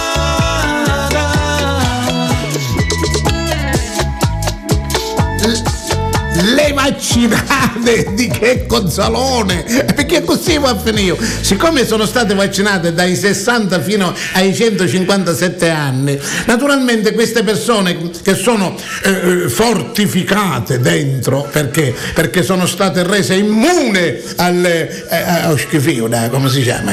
Le 6.55 6.64
vaccinate 6.75 8.13
di 8.15 8.29
che 8.29 8.67
consolone! 8.67 9.65
Perché 9.95 10.23
così 10.23 10.59
va 10.59 10.71
a 10.71 10.79
finire. 10.79 11.17
Siccome 11.41 11.87
sono 11.87 12.05
state 12.05 12.35
vaccinate 12.35 12.93
dai 12.93 13.17
60 13.17 13.81
fino 13.81 14.15
ai 14.35 14.55
157 14.55 15.71
anni, 15.71 16.19
naturalmente 16.47 17.13
queste 17.13 17.43
persone 17.43 18.11
che 18.23 18.35
sono 18.35 18.75
eh, 19.05 19.49
fortificate 19.49 20.81
dentro 20.81 21.49
perché, 21.51 21.95
perché 22.15 22.43
sono 22.43 22.67
state 22.67 23.03
rese 23.05 23.35
immune 23.35 24.21
alle 24.37 25.05
eh, 25.09 25.17
allo 25.17 25.57
schifio, 25.57 26.07
dai, 26.09 26.31
come 26.31 26.49
si 26.49 26.63
chiama? 26.63 26.93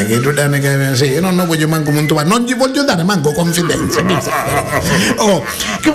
Sì, 0.93 1.19
non 1.19 1.43
voglio 1.47 1.67
manco 1.67 1.91
montare, 1.91 2.27
non 2.27 2.43
gli 2.43 2.55
voglio 2.55 2.83
dare 2.83 3.03
manco 3.03 3.31
confidenza. 3.31 4.01
Oh, 5.17 5.43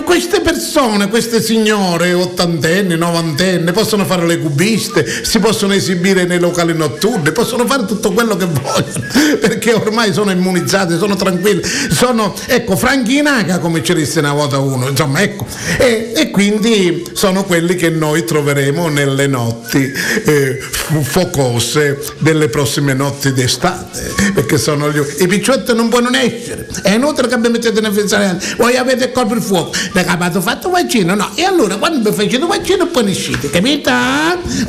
queste 0.03 0.41
persone, 0.41 1.07
queste 1.09 1.41
signore 1.41 2.13
ottantenni, 2.13 2.95
novantenni, 2.97 3.71
poi 3.71 3.76
possono 3.77 4.05
fare 4.05 4.25
le 4.25 4.39
cubiste, 4.39 5.05
si 5.23 5.37
possono 5.37 5.71
esibire 5.73 6.25
nei 6.25 6.39
locali 6.39 6.73
notturni, 6.73 7.31
possono 7.31 7.63
fare 7.67 7.85
tutto 7.85 8.11
quello 8.11 8.35
che 8.35 8.45
vogliono, 8.45 9.05
perché 9.39 9.73
ormai 9.73 10.11
sono 10.13 10.31
immunizzati, 10.31 10.97
sono 10.97 11.15
tranquilli, 11.15 11.61
sono, 11.91 12.33
ecco, 12.47 12.75
franchinaga 12.75 13.59
come 13.59 13.83
ci 13.83 13.93
disse 13.93 14.17
una 14.17 14.33
volta 14.33 14.57
uno, 14.57 14.87
insomma, 14.87 15.21
ecco, 15.21 15.45
e, 15.77 16.11
e 16.15 16.31
quindi 16.31 17.07
sono 17.13 17.43
quelli 17.43 17.75
che 17.75 17.91
noi 17.91 18.23
troveremo 18.25 18.87
nelle 18.87 19.27
notti 19.27 19.91
eh, 20.25 20.57
focose 21.03 21.99
delle 22.17 22.49
prossime 22.49 22.95
notti 22.95 23.31
d'estate, 23.31 24.11
perché 24.33 24.57
sono 24.57 24.91
gli, 24.91 24.99
i 25.19 25.27
picciotti 25.27 25.75
non 25.75 25.89
possono 25.89 26.17
essere, 26.17 26.67
è 26.81 26.95
inutile 26.95 27.27
che 27.27 27.37
mi 27.37 27.49
mettete 27.49 27.79
nel 27.79 27.91
pensare, 27.91 28.39
voi 28.57 28.75
avete 28.75 29.05
il 29.05 29.11
corpo 29.11 29.35
il 29.35 29.41
fuoco, 29.43 29.69
che 29.69 30.03
avete 30.03 30.41
fatto 30.41 30.71
vaccino, 30.71 31.13
no, 31.13 31.29
e 31.35 31.43
allora 31.43 31.75
quando 31.75 32.09
vi 32.09 32.15
facete 32.15 32.43
vaccino 32.43 32.87
poi 32.87 33.03
ne 33.03 33.11
uscite, 33.11 33.49
capito? 33.67 33.91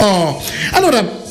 Oh, 0.03 0.42
allora 0.72 1.26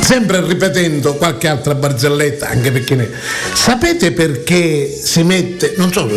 sempre 0.00 0.44
ripetendo 0.44 1.14
qualche 1.14 1.48
altra 1.48 1.74
barzelletta, 1.74 2.48
anche 2.48 2.70
perché 2.70 2.94
ne... 2.96 3.08
sapete 3.54 4.12
perché 4.12 4.90
si 5.00 5.22
mette, 5.22 5.74
non 5.76 5.92
so, 5.92 6.08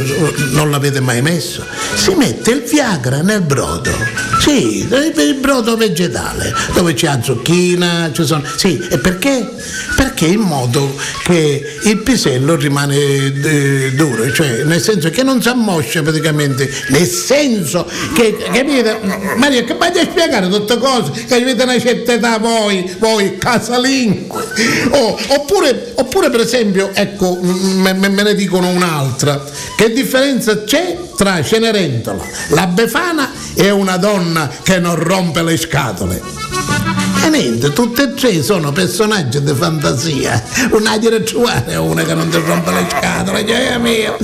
non 0.52 0.72
l'avete 0.72 1.00
mai 1.00 1.22
messo, 1.22 1.64
si 1.94 2.14
mette 2.16 2.52
il 2.52 2.64
Viagra 2.64 3.22
nel 3.22 3.42
brodo, 3.42 3.92
sì, 4.40 4.88
il 4.90 5.38
brodo 5.40 5.78
vegetale, 5.78 6.54
dove 6.74 6.94
c'è 6.94 7.06
la 7.06 7.22
zucchina, 7.22 8.12
ci 8.12 8.26
sono, 8.26 8.44
sì, 8.58 8.86
e 8.90 8.98
perché? 8.98 9.55
Perché 9.96 10.26
in 10.26 10.42
modo 10.42 10.96
che 11.24 11.62
il 11.84 11.98
pisello 12.00 12.56
rimane 12.56 12.96
eh, 12.96 13.92
duro, 13.94 14.32
cioè 14.32 14.64
nel 14.64 14.82
senso 14.82 15.10
che 15.10 15.24
non 15.24 15.42
si 15.42 15.50
ammoscia 15.50 16.02
praticamente, 16.02 16.70
nel 16.90 17.08
senso 17.08 17.90
che, 18.14 18.38
capite, 18.52 19.00
Maria, 19.38 19.64
che 19.64 19.76
vai 19.76 19.98
a 19.98 20.04
spiegare 20.04 20.48
tutte 20.50 20.78
cose, 20.78 21.12
che 21.26 21.36
avete 21.36 21.64
una 21.64 21.80
certa 21.80 22.14
età 22.14 22.38
voi, 22.38 22.96
voi 23.00 23.38
casalingue, 23.38 24.44
Oh, 24.92 25.18
oppure, 25.28 25.94
oppure 25.96 26.30
per 26.30 26.42
esempio, 26.42 26.92
ecco, 26.94 27.38
me, 27.42 27.94
me- 27.94 28.10
ne 28.10 28.36
dicono 28.36 28.70
un'altra, 28.70 29.44
che 29.76 29.92
differenza 29.92 30.64
c'è 30.64 30.98
tra 31.16 31.44
Cenerentola, 31.44 32.24
la 32.50 32.68
Befana 32.68 33.32
e 33.54 33.70
una 33.70 33.98
donna 33.98 34.50
che 34.64 34.80
non 34.80 34.96
rompe 34.96 35.44
le 35.44 35.58
scatole? 35.58 37.05
E 37.26 37.30
niente, 37.30 37.74
tutte 37.74 38.04
e 38.04 38.14
tre 38.14 38.44
sono 38.44 38.72
personaggi 38.72 39.42
di 39.42 39.52
fantasia. 39.56 40.44
Una 40.70 40.96
direttuale 41.00 41.72
e 41.72 41.76
una 41.76 42.04
che 42.04 42.14
non 42.14 42.30
ti 42.30 42.38
rompe 42.38 42.70
le 42.70 42.86
scatole, 42.88 43.44
Dio 43.44 43.80
mio. 43.80 44.16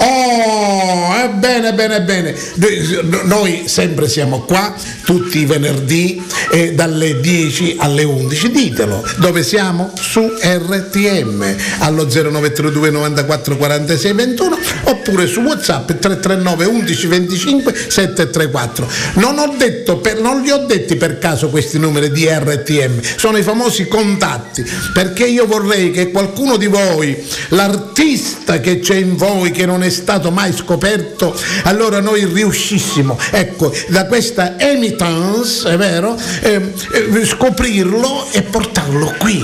Oh, 0.00 1.14
è 1.14 1.28
bene, 1.28 1.72
bene, 1.72 2.02
bene. 2.02 2.34
Noi 3.26 3.68
sempre 3.68 4.08
siamo 4.08 4.40
qua, 4.40 4.74
tutti 5.04 5.38
i 5.38 5.44
venerdì, 5.44 6.20
eh, 6.50 6.72
dalle 6.74 7.20
10 7.20 7.76
alle 7.78 8.02
11. 8.02 8.50
Ditelo, 8.50 9.06
dove 9.18 9.44
siamo? 9.44 9.92
Su 9.94 10.28
RTM, 10.42 11.54
allo 11.78 12.08
0932 12.08 12.90
94 12.90 13.56
46 13.56 14.12
21, 14.12 14.58
oppure 14.82 15.28
su 15.28 15.42
WhatsApp 15.42 15.86
339 15.86 16.64
11 16.64 17.06
25 17.06 17.74
734. 17.88 18.88
Non, 19.14 19.38
ho 19.38 19.54
detto 19.56 19.98
per- 19.98 20.20
non 20.20 20.42
li 20.42 20.50
ho 20.50 20.58
detti 20.66 20.96
per 20.96 21.18
caso 21.18 21.50
questi 21.50 21.78
numeri 21.78 22.10
di 22.10 22.26
RTM, 22.26 22.46
sono 23.16 23.36
i 23.36 23.42
famosi 23.42 23.86
contatti, 23.88 24.64
perché 24.92 25.26
io 25.26 25.46
vorrei 25.46 25.90
che 25.90 26.10
qualcuno 26.10 26.56
di 26.56 26.66
voi, 26.66 27.16
l'artista 27.48 28.60
che 28.60 28.80
c'è 28.80 28.96
in 28.96 29.16
voi, 29.16 29.50
che 29.50 29.66
non 29.66 29.82
è 29.82 29.90
stato 29.90 30.30
mai 30.30 30.52
scoperto, 30.52 31.38
allora 31.64 32.00
noi 32.00 32.24
riuscissimo, 32.24 33.18
ecco, 33.30 33.72
da 33.88 34.06
questa 34.06 34.58
emittance, 34.58 35.68
è 35.68 35.76
vero, 35.76 36.16
eh, 36.40 36.72
eh, 36.92 37.24
scoprirlo 37.24 38.28
e 38.30 38.42
portarlo 38.42 39.14
qui, 39.18 39.42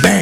qua 0.00 0.15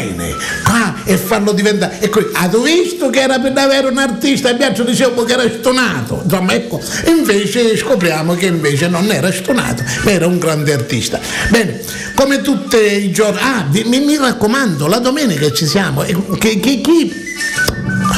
e 1.04 1.16
farlo 1.16 1.52
diventare. 1.52 2.00
Ecco, 2.00 2.20
hai 2.32 2.48
visto 2.62 3.10
che 3.10 3.20
era 3.20 3.38
per 3.38 3.52
avere 3.56 3.88
un 3.88 3.98
artista 3.98 4.50
e 4.50 4.54
Biagio 4.56 4.82
dicevo 4.84 5.24
che 5.24 5.32
era 5.32 5.48
stonato, 5.50 6.22
insomma, 6.24 6.54
ecco, 6.54 6.80
invece 7.06 7.76
scopriamo 7.76 8.34
che 8.34 8.46
invece 8.46 8.88
non 8.88 9.10
era 9.10 9.32
stonato, 9.32 9.82
ma 10.02 10.10
era 10.10 10.26
un 10.26 10.38
grande 10.38 10.72
artista. 10.72 11.20
Bene, 11.48 11.80
come 12.14 12.40
tutti 12.40 12.76
i 12.76 13.10
giorni, 13.10 13.38
ah, 13.40 13.66
mi, 13.70 14.00
mi 14.00 14.16
raccomando, 14.16 14.86
la 14.86 14.98
domenica 14.98 15.50
ci 15.52 15.66
siamo, 15.66 16.02
che, 16.38 16.58
che- 16.60 16.80
chi 16.80 17.12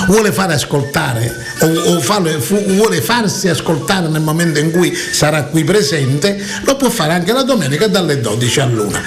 vuole 0.06 0.30
fare 0.32 0.54
ascoltare 0.54 1.34
o, 1.60 1.66
o 1.94 2.00
farlo- 2.00 2.40
fu- 2.40 2.62
vuole 2.74 3.00
farsi 3.00 3.48
ascoltare 3.48 4.08
nel 4.08 4.20
momento 4.22 4.58
in 4.58 4.70
cui 4.70 4.94
sarà 4.94 5.44
qui 5.44 5.64
presente, 5.64 6.38
lo 6.64 6.76
può 6.76 6.88
fare 6.90 7.12
anche 7.12 7.32
la 7.32 7.42
domenica 7.42 7.86
dalle 7.88 8.20
12 8.20 8.60
all'una. 8.60 9.02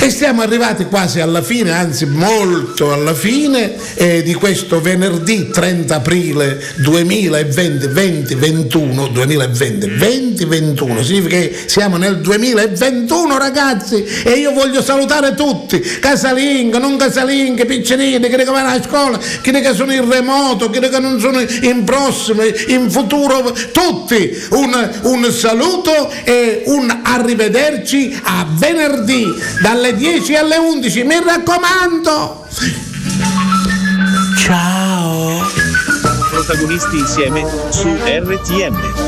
E 0.00 0.10
siamo 0.10 0.42
arrivati 0.42 0.84
quasi 0.84 1.18
alla 1.18 1.42
fine, 1.42 1.72
anzi 1.72 2.06
molto 2.06 2.92
alla 2.92 3.14
fine 3.14 3.74
eh, 3.94 4.22
di 4.22 4.32
questo 4.32 4.80
venerdì 4.80 5.50
30 5.50 5.96
aprile 5.96 6.60
2020, 6.76 7.86
20, 7.88 8.34
21, 8.36 9.08
2020, 9.08 9.88
20, 9.88 10.44
21, 10.44 11.02
significa 11.02 11.36
che 11.36 11.56
siamo 11.66 11.96
nel 11.96 12.20
2021 12.20 13.38
ragazzi 13.38 14.04
e 14.24 14.34
io 14.34 14.52
voglio 14.52 14.82
salutare 14.82 15.34
tutti, 15.34 15.80
casalinghe, 15.80 16.78
non 16.78 16.96
casalinghe, 16.96 17.66
piccinini, 17.66 18.20
quelli 18.28 18.44
che 18.44 18.50
vanno 18.50 18.68
a 18.68 18.80
scuola, 18.80 19.18
quelli 19.42 19.60
che 19.60 19.74
sono 19.74 19.92
in 19.92 20.08
remoto, 20.08 20.70
quelli 20.70 20.88
che 20.88 21.00
non 21.00 21.18
sono 21.18 21.40
in 21.40 21.82
prossimo, 21.84 22.42
in 22.68 22.88
futuro, 22.88 23.52
tutti. 23.72 24.46
Un, 24.50 24.90
un 25.02 25.32
saluto 25.32 26.10
e 26.24 26.62
un 26.66 27.00
arrivederci 27.02 28.18
a 28.22 28.46
venerdì 28.48 29.26
dalle 29.88 29.94
10 29.96 30.34
alle 30.34 30.56
11, 30.56 31.04
mi 31.04 31.14
raccomando! 31.22 32.46
Ciao! 34.38 35.46
Protagonisti 36.30 36.98
insieme 36.98 37.46
su 37.70 37.88
RTM. 37.88 39.06